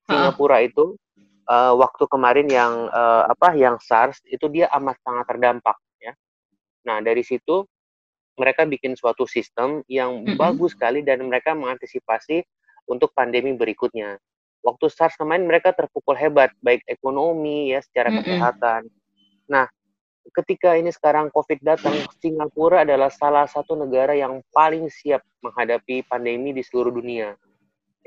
Singapura 0.08 0.60
uh. 0.60 0.68
itu 0.68 0.86
uh, 1.48 1.74
waktu 1.76 2.04
kemarin 2.08 2.48
yang 2.48 2.92
uh, 2.92 3.28
apa 3.28 3.56
yang 3.56 3.80
SARS 3.80 4.20
itu 4.28 4.48
dia 4.52 4.72
amat 4.80 5.00
sangat 5.04 5.26
terdampak 5.32 5.80
ya. 6.00 6.12
Nah 6.88 7.00
dari 7.00 7.24
situ 7.24 7.63
mereka 8.39 8.66
bikin 8.66 8.98
suatu 8.98 9.30
sistem 9.30 9.86
yang 9.86 10.24
mm 10.24 10.34
-hmm. 10.34 10.38
bagus 10.39 10.74
sekali 10.74 11.06
dan 11.06 11.22
mereka 11.28 11.54
mengantisipasi 11.54 12.42
untuk 12.88 13.15
pandemi 13.15 13.56
berikutnya 13.56 14.19
waktu 14.63 14.86
SARS 14.88 15.19
kemarin 15.19 15.46
mereka 15.46 15.76
terpukul 15.76 16.15
hebat 16.15 16.56
baik 16.63 16.82
ekonomi 16.88 17.76
ya 17.76 17.84
secara 17.84 18.10
mm 18.10 18.15
-hmm. 18.15 18.26
kesehatan. 18.26 18.82
Nah, 19.52 19.67
ketika 20.32 20.80
ini 20.80 20.89
sekarang 20.89 21.28
COVID 21.30 21.60
datang, 21.60 21.93
Singapura 22.24 22.88
adalah 22.88 23.12
salah 23.12 23.46
satu 23.46 23.76
negara 23.76 24.15
yang 24.15 24.39
paling 24.56 24.88
siap 24.88 25.19
menghadapi 25.43 26.08
pandemi 26.08 26.56
di 26.56 26.63
seluruh 26.63 26.96
dunia. 26.96 27.36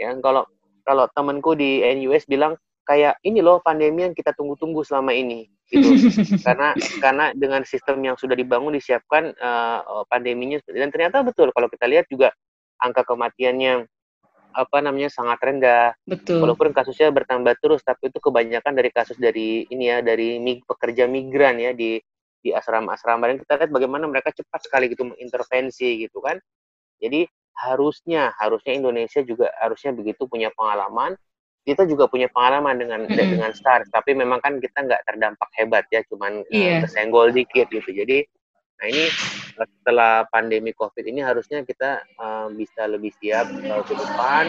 Ya, 0.01 0.17
kalau 0.25 0.49
kalau 0.89 1.05
temanku 1.13 1.53
di 1.53 1.85
NUS 1.85 2.25
bilang 2.25 2.57
kayak 2.89 3.21
ini 3.27 3.45
loh 3.45 3.61
pandemi 3.61 4.09
yang 4.09 4.15
kita 4.17 4.33
tunggu-tunggu 4.33 4.81
selama 4.87 5.11
ini 5.13 5.51
gitu. 5.69 5.83
karena 6.47 6.71
karena 7.03 7.25
dengan 7.35 7.67
sistem 7.67 7.99
yang 7.99 8.15
sudah 8.15 8.39
dibangun 8.39 8.79
disiapkan 8.79 9.35
uh, 9.43 10.07
pandeminya 10.07 10.63
dan 10.71 10.95
ternyata 10.95 11.27
betul 11.27 11.51
kalau 11.51 11.67
kita 11.67 11.91
lihat 11.91 12.07
juga 12.07 12.31
angka 12.79 13.03
kematiannya 13.03 13.91
apa 14.57 14.81
namanya 14.81 15.13
sangat 15.13 15.37
rendah. 15.45 15.93
Betul. 16.09 16.41
Walaupun 16.41 16.73
kasusnya 16.73 17.13
bertambah 17.13 17.61
terus, 17.61 17.85
tapi 17.85 18.09
itu 18.09 18.17
kebanyakan 18.17 18.73
dari 18.73 18.89
kasus 18.89 19.21
dari 19.21 19.69
ini 19.69 19.93
ya 19.93 20.01
dari 20.01 20.41
mig, 20.41 20.65
pekerja 20.65 21.05
migran 21.05 21.61
ya 21.61 21.77
di 21.77 22.01
di 22.41 22.55
asrama-asrama 22.57 23.29
dan 23.29 23.37
kita 23.43 23.53
lihat 23.59 23.71
bagaimana 23.75 24.09
mereka 24.09 24.33
cepat 24.33 24.65
sekali 24.65 24.89
gitu 24.89 25.05
mengintervensi 25.05 26.09
gitu 26.09 26.25
kan. 26.25 26.41
Jadi 26.97 27.29
harusnya 27.57 28.33
harusnya 28.41 28.73
Indonesia 28.73 29.21
juga 29.21 29.53
harusnya 29.61 29.93
begitu 29.93 30.25
punya 30.25 30.49
pengalaman. 30.57 31.13
Kita 31.67 31.83
juga 31.83 32.07
punya 32.07 32.31
pengalaman 32.31 32.79
dengan 32.79 33.01
mm 33.05 33.11
-hmm. 33.11 33.31
dengan 33.37 33.51
SARS, 33.51 33.91
tapi 33.91 34.15
memang 34.15 34.39
kan 34.39 34.63
kita 34.63 34.87
nggak 34.87 35.03
terdampak 35.03 35.51
hebat 35.59 35.83
ya, 35.91 35.99
cuman 36.07 36.47
yeah. 36.49 36.79
uh, 36.79 36.87
kesenggol 36.87 37.35
dikit 37.35 37.67
gitu. 37.75 37.91
Jadi 37.91 38.23
Nah 38.77 38.87
ini 38.93 39.09
setelah 39.57 40.29
pandemi 40.29 40.77
COVID 40.77 41.09
ini 41.09 41.25
harusnya 41.25 41.65
kita 41.65 42.05
uh, 42.21 42.53
bisa 42.53 42.85
lebih 42.85 43.09
siap 43.17 43.49
uh, 43.49 43.81
ke 43.81 43.97
depan. 43.97 44.45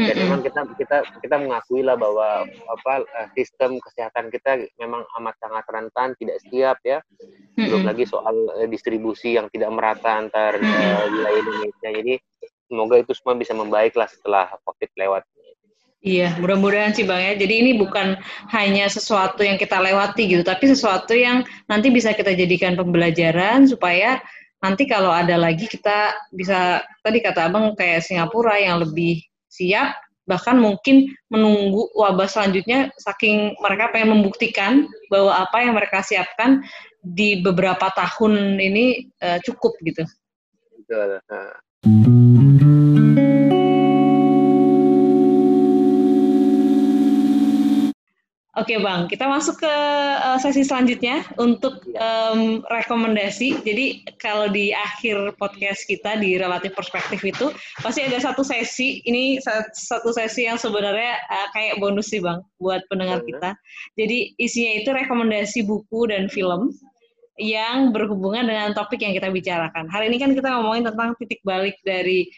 Dan 0.00 0.14
memang 0.16 0.40
kita 0.40 0.64
kita 0.80 0.98
kita 1.20 1.36
mengakui 1.36 1.84
lah 1.84 1.96
bahwa 2.00 2.48
apa 2.48 2.92
uh, 3.04 3.28
sistem 3.36 3.76
kesehatan 3.84 4.32
kita 4.32 4.64
memang 4.80 5.04
amat 5.20 5.36
sangat 5.44 5.64
rentan 5.68 6.08
tidak 6.16 6.40
siap 6.48 6.80
ya. 6.88 7.04
Belum 7.52 7.84
lagi 7.84 8.08
soal 8.08 8.48
uh, 8.56 8.68
distribusi 8.68 9.36
yang 9.36 9.52
tidak 9.52 9.68
merata 9.76 10.24
antar 10.24 10.56
uh, 10.56 11.04
wilayah 11.12 11.40
Indonesia. 11.44 11.88
Jadi 11.92 12.14
semoga 12.66 12.96
itu 12.96 13.12
semua 13.12 13.36
bisa 13.36 13.52
membaik 13.52 13.92
lah 13.92 14.08
setelah 14.08 14.56
COVID 14.64 14.90
lewat. 14.96 15.24
Iya, 16.06 16.38
mudah-mudahan 16.38 16.94
sih 16.94 17.02
Bang 17.02 17.18
ya. 17.18 17.34
Jadi 17.34 17.54
ini 17.66 17.70
bukan 17.82 18.14
hanya 18.54 18.86
sesuatu 18.86 19.42
yang 19.42 19.58
kita 19.58 19.82
lewati 19.82 20.30
gitu, 20.30 20.46
tapi 20.46 20.70
sesuatu 20.70 21.10
yang 21.10 21.42
nanti 21.66 21.90
bisa 21.90 22.14
kita 22.14 22.30
jadikan 22.30 22.78
pembelajaran 22.78 23.66
supaya 23.66 24.22
nanti 24.62 24.86
kalau 24.86 25.10
ada 25.10 25.34
lagi 25.34 25.66
kita 25.66 26.14
bisa 26.30 26.86
tadi 27.02 27.18
kata 27.18 27.50
Abang 27.50 27.74
kayak 27.74 28.06
Singapura 28.06 28.54
yang 28.54 28.86
lebih 28.86 29.18
siap 29.50 29.98
bahkan 30.26 30.58
mungkin 30.58 31.10
menunggu 31.30 31.86
wabah 31.94 32.26
selanjutnya 32.26 32.90
saking 32.98 33.54
mereka 33.62 33.94
pengen 33.94 34.18
membuktikan 34.18 34.90
bahwa 35.06 35.38
apa 35.38 35.62
yang 35.62 35.74
mereka 35.78 36.02
siapkan 36.02 36.66
di 37.02 37.42
beberapa 37.42 37.86
tahun 37.94 38.58
ini 38.58 39.06
uh, 39.22 39.38
cukup 39.46 39.78
gitu. 39.86 40.02
Betul. 40.82 41.22
Oke 48.56 48.80
Bang, 48.80 49.04
kita 49.04 49.28
masuk 49.28 49.60
ke 49.60 49.74
uh, 50.16 50.40
sesi 50.40 50.64
selanjutnya 50.64 51.28
untuk 51.36 51.84
um, 51.92 52.64
rekomendasi. 52.72 53.60
Jadi 53.60 54.00
kalau 54.16 54.48
di 54.48 54.72
akhir 54.72 55.36
podcast 55.36 55.84
kita 55.84 56.16
di 56.16 56.40
relatif 56.40 56.72
perspektif 56.72 57.20
itu 57.20 57.52
pasti 57.84 58.08
ada 58.08 58.16
satu 58.16 58.40
sesi. 58.40 59.04
Ini 59.04 59.44
satu 59.76 60.08
sesi 60.08 60.48
yang 60.48 60.56
sebenarnya 60.56 61.20
uh, 61.28 61.48
kayak 61.52 61.84
bonus 61.84 62.08
sih 62.08 62.24
Bang 62.24 62.48
buat 62.56 62.80
pendengar 62.88 63.20
kita. 63.28 63.52
Jadi 63.92 64.32
isinya 64.40 64.72
itu 64.80 64.88
rekomendasi 64.88 65.68
buku 65.68 66.08
dan 66.08 66.32
film 66.32 66.72
yang 67.36 67.92
berhubungan 67.92 68.48
dengan 68.48 68.72
topik 68.72 69.04
yang 69.04 69.12
kita 69.12 69.28
bicarakan. 69.28 69.84
Hari 69.92 70.08
ini 70.08 70.16
kan 70.16 70.32
kita 70.32 70.48
ngomongin 70.48 70.88
tentang 70.88 71.12
titik 71.20 71.44
balik 71.44 71.76
dari 71.84 72.32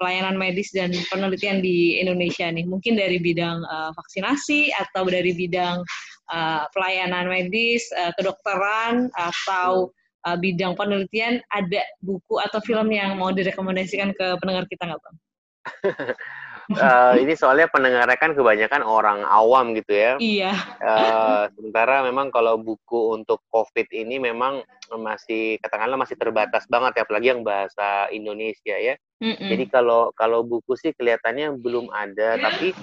pelayanan 0.00 0.36
medis 0.38 0.72
dan 0.72 0.92
penelitian 1.12 1.60
di 1.60 2.00
Indonesia 2.00 2.48
nih? 2.48 2.64
Mungkin 2.64 2.96
dari 2.96 3.20
bidang 3.20 3.64
uh, 3.64 3.90
vaksinasi 3.96 4.72
atau 4.74 5.04
dari 5.08 5.32
bidang 5.36 5.84
uh, 6.32 6.64
pelayanan 6.72 7.28
medis, 7.28 7.84
uh, 7.96 8.12
kedokteran 8.16 9.12
atau 9.16 9.92
uh, 10.24 10.36
bidang 10.40 10.74
penelitian 10.74 11.40
ada 11.52 11.84
buku 12.00 12.40
atau 12.40 12.60
film 12.64 12.88
yang 12.92 13.20
mau 13.20 13.30
direkomendasikan 13.30 14.16
ke 14.16 14.26
pendengar 14.40 14.64
kita 14.68 14.88
nggak 14.88 15.00
bang? 15.00 15.16
uh, 16.72 17.14
ini 17.20 17.36
soalnya 17.36 17.68
pendengarnya 17.68 18.16
kan 18.16 18.32
kebanyakan 18.32 18.80
orang 18.80 19.20
awam 19.28 19.76
gitu 19.76 19.92
ya. 19.92 20.12
Iya. 20.16 20.52
Uh, 20.80 21.44
sementara 21.52 22.04
memang 22.06 22.32
kalau 22.32 22.56
buku 22.56 23.16
untuk 23.16 23.44
COVID 23.52 23.92
ini 23.92 24.16
memang 24.16 24.64
masih 24.94 25.60
katakanlah 25.60 26.00
masih 26.00 26.16
terbatas 26.16 26.64
banget 26.68 27.00
ya, 27.00 27.02
apalagi 27.04 27.26
yang 27.32 27.42
bahasa 27.44 28.08
Indonesia 28.12 28.76
ya. 28.76 28.94
Mm-mm. 29.20 29.48
Jadi 29.48 29.64
kalau 29.68 30.12
kalau 30.16 30.44
buku 30.44 30.76
sih 30.76 30.92
kelihatannya 30.92 31.56
belum 31.60 31.88
ada, 31.92 32.36
tapi 32.36 32.76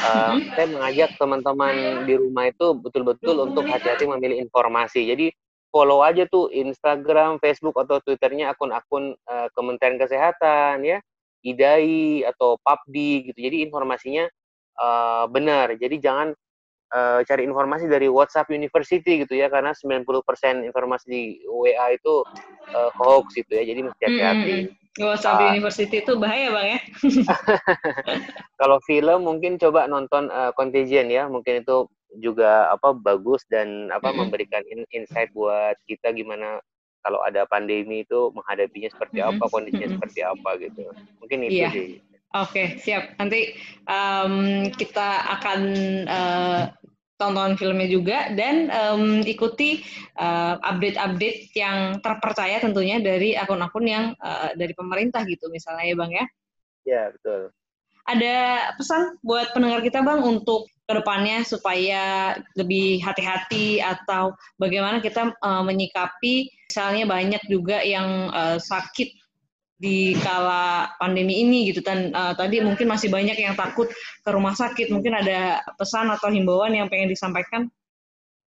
uh, 0.00 0.36
saya 0.56 0.66
mengajak 0.68 1.16
teman-teman 1.16 2.04
di 2.04 2.14
rumah 2.16 2.48
itu 2.48 2.76
betul-betul 2.76 3.48
untuk 3.48 3.64
hati-hati 3.68 4.04
memilih 4.04 4.40
informasi. 4.44 5.08
Jadi 5.08 5.32
follow 5.72 6.00
aja 6.00 6.24
tuh 6.28 6.48
Instagram, 6.52 7.36
Facebook 7.36 7.76
atau 7.76 8.00
Twitternya 8.00 8.52
akun-akun 8.56 9.12
uh, 9.28 9.48
Kementerian 9.52 10.00
Kesehatan 10.00 10.84
ya 10.84 11.00
IDAI 11.46 12.26
atau 12.26 12.58
PAPDI 12.58 13.30
gitu. 13.30 13.38
Jadi 13.46 13.56
informasinya 13.66 14.26
uh, 14.80 15.24
benar. 15.30 15.78
Jadi 15.78 15.96
jangan 16.02 16.34
uh, 16.92 17.20
cari 17.22 17.42
informasi 17.46 17.86
dari 17.86 18.10
WhatsApp 18.10 18.50
University 18.50 19.22
gitu 19.24 19.34
ya 19.34 19.50
karena 19.50 19.70
90% 19.74 20.66
informasi 20.66 21.04
di 21.06 21.22
WA 21.46 21.94
itu 21.94 22.22
uh, 22.74 22.90
hoax 22.98 23.34
gitu 23.38 23.52
ya. 23.56 23.64
Jadi 23.66 23.80
mesti 23.86 24.02
hati-hati. 24.02 24.54
Hmm. 24.66 24.74
WhatsApp 24.96 25.40
uh, 25.40 25.46
University 25.52 25.96
itu 26.00 26.12
bahaya 26.16 26.48
bang 26.52 26.66
ya. 26.72 26.80
kalau 28.60 28.78
film 28.88 29.28
mungkin 29.28 29.60
coba 29.60 29.84
nonton 29.86 30.32
uh, 30.32 30.50
Contagion 30.56 31.12
ya, 31.12 31.28
mungkin 31.28 31.60
itu 31.62 31.86
juga 32.16 32.72
apa 32.72 32.96
bagus 32.96 33.44
dan 33.52 33.92
apa 33.92 34.08
mm 34.08 34.12
-hmm. 34.12 34.20
memberikan 34.24 34.64
in 34.72 34.80
insight 34.96 35.28
buat 35.36 35.76
kita 35.84 36.16
gimana 36.16 36.64
kalau 37.06 37.22
ada 37.22 37.46
pandemi 37.46 38.02
itu 38.02 38.34
menghadapinya 38.34 38.90
seperti 38.90 39.22
apa, 39.22 39.46
kondisinya 39.46 39.94
seperti 39.94 40.26
apa 40.26 40.58
gitu. 40.58 40.90
Mungkin 41.22 41.38
itu 41.46 41.62
yeah. 41.62 41.70
sih. 41.70 42.02
Oke, 42.34 42.50
okay, 42.50 42.66
siap. 42.82 43.14
Nanti 43.22 43.54
um, 43.86 44.66
kita 44.74 45.38
akan 45.38 45.60
uh, 46.10 46.62
tonton 47.14 47.54
filmnya 47.54 47.86
juga 47.86 48.34
dan 48.34 48.66
um, 48.74 49.22
ikuti 49.22 49.86
update-update 50.60 51.40
uh, 51.48 51.54
yang 51.54 51.78
terpercaya 52.02 52.58
tentunya 52.58 52.98
dari 52.98 53.38
akun-akun 53.38 53.86
yang 53.86 54.04
uh, 54.18 54.50
dari 54.58 54.74
pemerintah 54.74 55.22
gitu 55.24 55.46
misalnya 55.48 55.86
ya 55.86 55.94
Bang 55.94 56.10
ya. 56.10 56.26
Ya, 56.82 57.02
betul. 57.14 57.54
Ada 58.06 58.34
pesan 58.78 59.18
buat 59.26 59.50
pendengar 59.50 59.82
kita 59.82 60.02
Bang 60.02 60.22
untuk 60.22 60.70
ke 60.86 60.92
depannya 60.94 61.42
supaya 61.42 62.34
lebih 62.54 63.02
hati-hati 63.02 63.82
atau 63.82 64.30
bagaimana 64.62 65.02
kita 65.02 65.34
uh, 65.42 65.62
menyikapi 65.66 66.46
misalnya 66.70 67.04
banyak 67.10 67.42
juga 67.50 67.82
yang 67.82 68.30
uh, 68.30 68.62
sakit 68.62 69.10
di 69.76 70.16
kala 70.22 70.94
pandemi 70.96 71.42
ini 71.42 71.74
gitu. 71.74 71.82
Dan 71.82 72.14
uh, 72.14 72.32
tadi 72.32 72.62
mungkin 72.62 72.86
masih 72.86 73.10
banyak 73.10 73.36
yang 73.36 73.58
takut 73.58 73.90
ke 74.22 74.30
rumah 74.30 74.54
sakit. 74.54 74.88
Mungkin 74.88 75.12
ada 75.12 75.60
pesan 75.74 76.08
atau 76.08 76.30
himbauan 76.30 76.72
yang 76.72 76.86
pengen 76.86 77.10
disampaikan? 77.10 77.66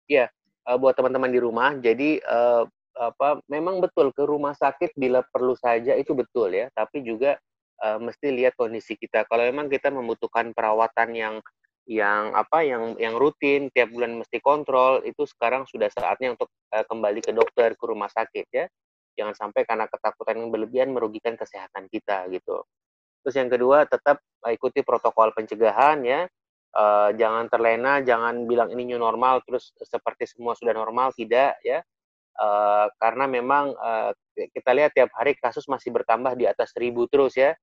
Ya 0.09 0.33
uh, 0.67 0.77
buat 0.79 0.97
teman-teman 0.97 1.31
di 1.31 1.39
rumah. 1.39 1.75
Jadi 1.79 2.19
uh, 2.23 2.67
apa 2.93 3.41
memang 3.49 3.81
betul 3.81 4.13
ke 4.13 4.21
rumah 4.21 4.53
sakit 4.53 4.93
bila 4.93 5.25
perlu 5.33 5.57
saja 5.57 5.97
itu 5.97 6.13
betul 6.13 6.53
ya. 6.53 6.69
Tapi 6.73 7.01
juga 7.01 7.39
uh, 7.83 7.99
mesti 7.99 8.31
lihat 8.31 8.55
kondisi 8.55 8.95
kita 8.95 9.27
kalau 9.27 9.43
memang 9.43 9.67
kita 9.67 9.91
membutuhkan 9.91 10.55
perawatan 10.55 11.09
yang 11.13 11.35
yang 11.83 12.31
apa 12.31 12.63
yang 12.63 12.95
yang 12.95 13.19
rutin 13.19 13.67
tiap 13.75 13.91
bulan 13.91 14.15
mesti 14.15 14.39
kontrol 14.39 15.03
itu 15.03 15.27
sekarang 15.27 15.67
sudah 15.67 15.91
saatnya 15.91 16.31
untuk 16.39 16.47
uh, 16.71 16.87
kembali 16.87 17.19
ke 17.19 17.35
dokter 17.35 17.75
ke 17.75 17.83
rumah 17.83 18.07
sakit 18.07 18.47
ya 18.55 18.65
jangan 19.19 19.35
sampai 19.35 19.67
karena 19.67 19.85
ketakutan 19.91 20.39
yang 20.39 20.49
berlebihan 20.49 20.89
merugikan 20.95 21.35
kesehatan 21.35 21.91
kita 21.91 22.31
gitu 22.31 22.63
terus 23.21 23.35
yang 23.35 23.51
kedua 23.51 23.83
tetap 23.83 24.23
ikuti 24.47 24.79
protokol 24.79 25.35
pencegahan 25.35 25.99
ya 26.07 26.23
uh, 26.73 27.09
jangan 27.15 27.45
terlena, 27.47 28.01
jangan 28.01 28.45
bilang 28.49 28.69
ini 28.73 28.93
new 28.93 28.99
normal 28.99 29.41
terus 29.45 29.71
seperti 29.77 30.25
semua 30.29 30.57
sudah 30.57 30.73
normal, 30.73 31.13
tidak 31.13 31.57
ya. 31.61 31.79
Uh, 32.33 32.89
karena 32.97 33.29
memang 33.29 33.77
uh, 33.77 34.09
kita 34.33 34.73
lihat 34.73 34.97
tiap 34.97 35.13
hari 35.13 35.37
kasus 35.37 35.69
masih 35.69 35.93
bertambah 35.93 36.33
di 36.33 36.49
atas 36.49 36.73
seribu 36.73 37.05
terus 37.05 37.37
ya. 37.37 37.53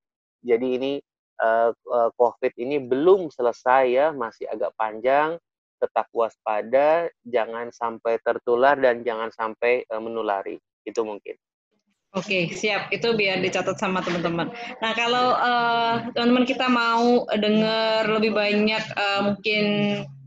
Jadi 0.41 0.69
ini 0.77 0.93
uh, 1.41 1.73
uh, 1.73 2.11
COVID 2.17 2.53
ini 2.61 2.81
belum 2.81 3.33
selesai 3.33 3.85
ya, 3.89 4.07
masih 4.13 4.49
agak 4.49 4.73
panjang. 4.77 5.41
Tetap 5.81 6.13
waspada, 6.13 7.09
jangan 7.25 7.73
sampai 7.73 8.21
tertular 8.21 8.77
dan 8.77 9.01
jangan 9.01 9.33
sampai 9.33 9.81
uh, 9.89 9.97
menulari. 9.97 10.61
Itu 10.85 11.09
mungkin. 11.09 11.41
Oke, 12.13 12.51
siap. 12.51 12.91
Itu 12.91 13.15
biar 13.15 13.39
dicatat 13.39 13.79
sama 13.79 14.03
teman-teman. 14.03 14.51
Nah, 14.83 14.93
kalau 14.99 15.39
uh, 15.39 16.11
teman-teman 16.13 16.45
kita 16.45 16.67
mau 16.67 17.25
dengar 17.39 18.11
lebih 18.11 18.35
banyak 18.35 18.83
uh, 18.99 19.21
mungkin 19.31 19.65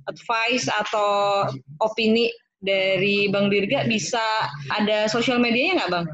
advice 0.08 0.71
atau 0.71 1.43
opini 1.84 2.32
dari 2.63 3.28
Bang 3.28 3.52
Dirga, 3.52 3.84
bisa 3.84 4.23
ada 4.71 5.12
sosial 5.12 5.43
medianya 5.43 5.84
nggak, 5.84 5.91
Bang? 5.91 6.06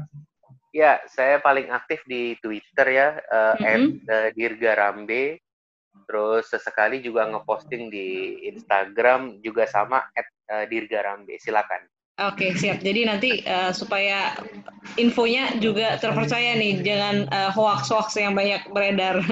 Ya, 0.70 1.02
saya 1.10 1.42
paling 1.42 1.66
aktif 1.74 1.98
di 2.06 2.38
Twitter 2.38 2.86
ya, 2.86 3.08
uh, 3.26 3.54
mm 3.58 4.06
-hmm. 4.06 4.30
Dirga 4.38 4.72
Rambe. 4.78 5.42
Terus 6.06 6.46
sesekali 6.46 7.02
juga 7.02 7.26
ngeposting 7.26 7.90
di 7.90 8.38
Instagram 8.54 9.42
juga 9.42 9.66
sama 9.66 10.06
at 10.14 10.26
Dirga 10.70 11.02
Rambe. 11.02 11.34
Silakan. 11.42 11.86
Oke, 12.20 12.52
okay, 12.52 12.58
siap. 12.58 12.84
Jadi 12.84 13.00
nanti 13.08 13.30
uh, 13.48 13.72
supaya 13.72 14.36
infonya 15.00 15.56
juga 15.56 15.96
terpercaya 15.96 16.52
nih, 16.52 16.84
jangan 16.84 17.24
uh, 17.32 17.48
hoax-hoax 17.48 18.12
yang 18.20 18.36
banyak 18.36 18.60
beredar. 18.76 19.24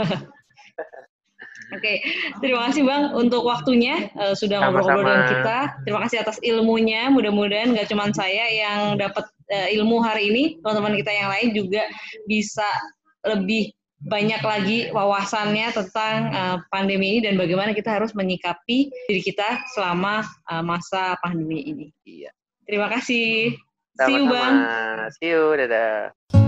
Oke, 1.68 1.84
okay. 1.84 1.96
terima 2.40 2.64
kasih 2.68 2.82
Bang 2.88 3.12
untuk 3.12 3.44
waktunya 3.44 4.08
uh, 4.16 4.32
sudah 4.32 4.64
ngobrol-ngobrol 4.64 5.04
dengan 5.04 5.28
kita. 5.28 5.58
Terima 5.84 6.00
kasih 6.08 6.16
atas 6.24 6.36
ilmunya. 6.40 7.12
Mudah-mudahan 7.12 7.76
nggak 7.76 7.92
cuma 7.92 8.08
saya 8.16 8.48
yang 8.48 8.96
dapat 8.96 9.28
uh, 9.52 9.68
ilmu 9.76 10.00
hari 10.00 10.32
ini, 10.32 10.42
teman-teman 10.64 10.96
kita 10.96 11.12
yang 11.12 11.28
lain 11.28 11.48
juga 11.52 11.84
bisa 12.24 12.64
lebih 13.28 13.76
banyak 13.98 14.40
lagi 14.40 14.78
wawasannya 14.94 15.68
tentang 15.74 16.30
uh, 16.30 16.56
pandemi 16.70 17.18
ini 17.18 17.28
dan 17.28 17.34
bagaimana 17.34 17.74
kita 17.74 17.98
harus 18.00 18.14
menyikapi 18.14 18.88
diri 19.10 19.20
kita 19.20 19.60
selama 19.74 20.22
uh, 20.48 20.62
masa 20.64 21.18
pandemi 21.20 21.66
ini. 21.66 21.86
Iya. 22.06 22.30
Terima 22.64 22.88
kasih. 22.88 23.58
Sama-sama. 23.98 24.08
See 24.08 24.16
you, 24.16 24.24
Bang. 24.30 24.54
See 25.18 25.30
you, 25.34 25.44
dadah. 25.58 26.47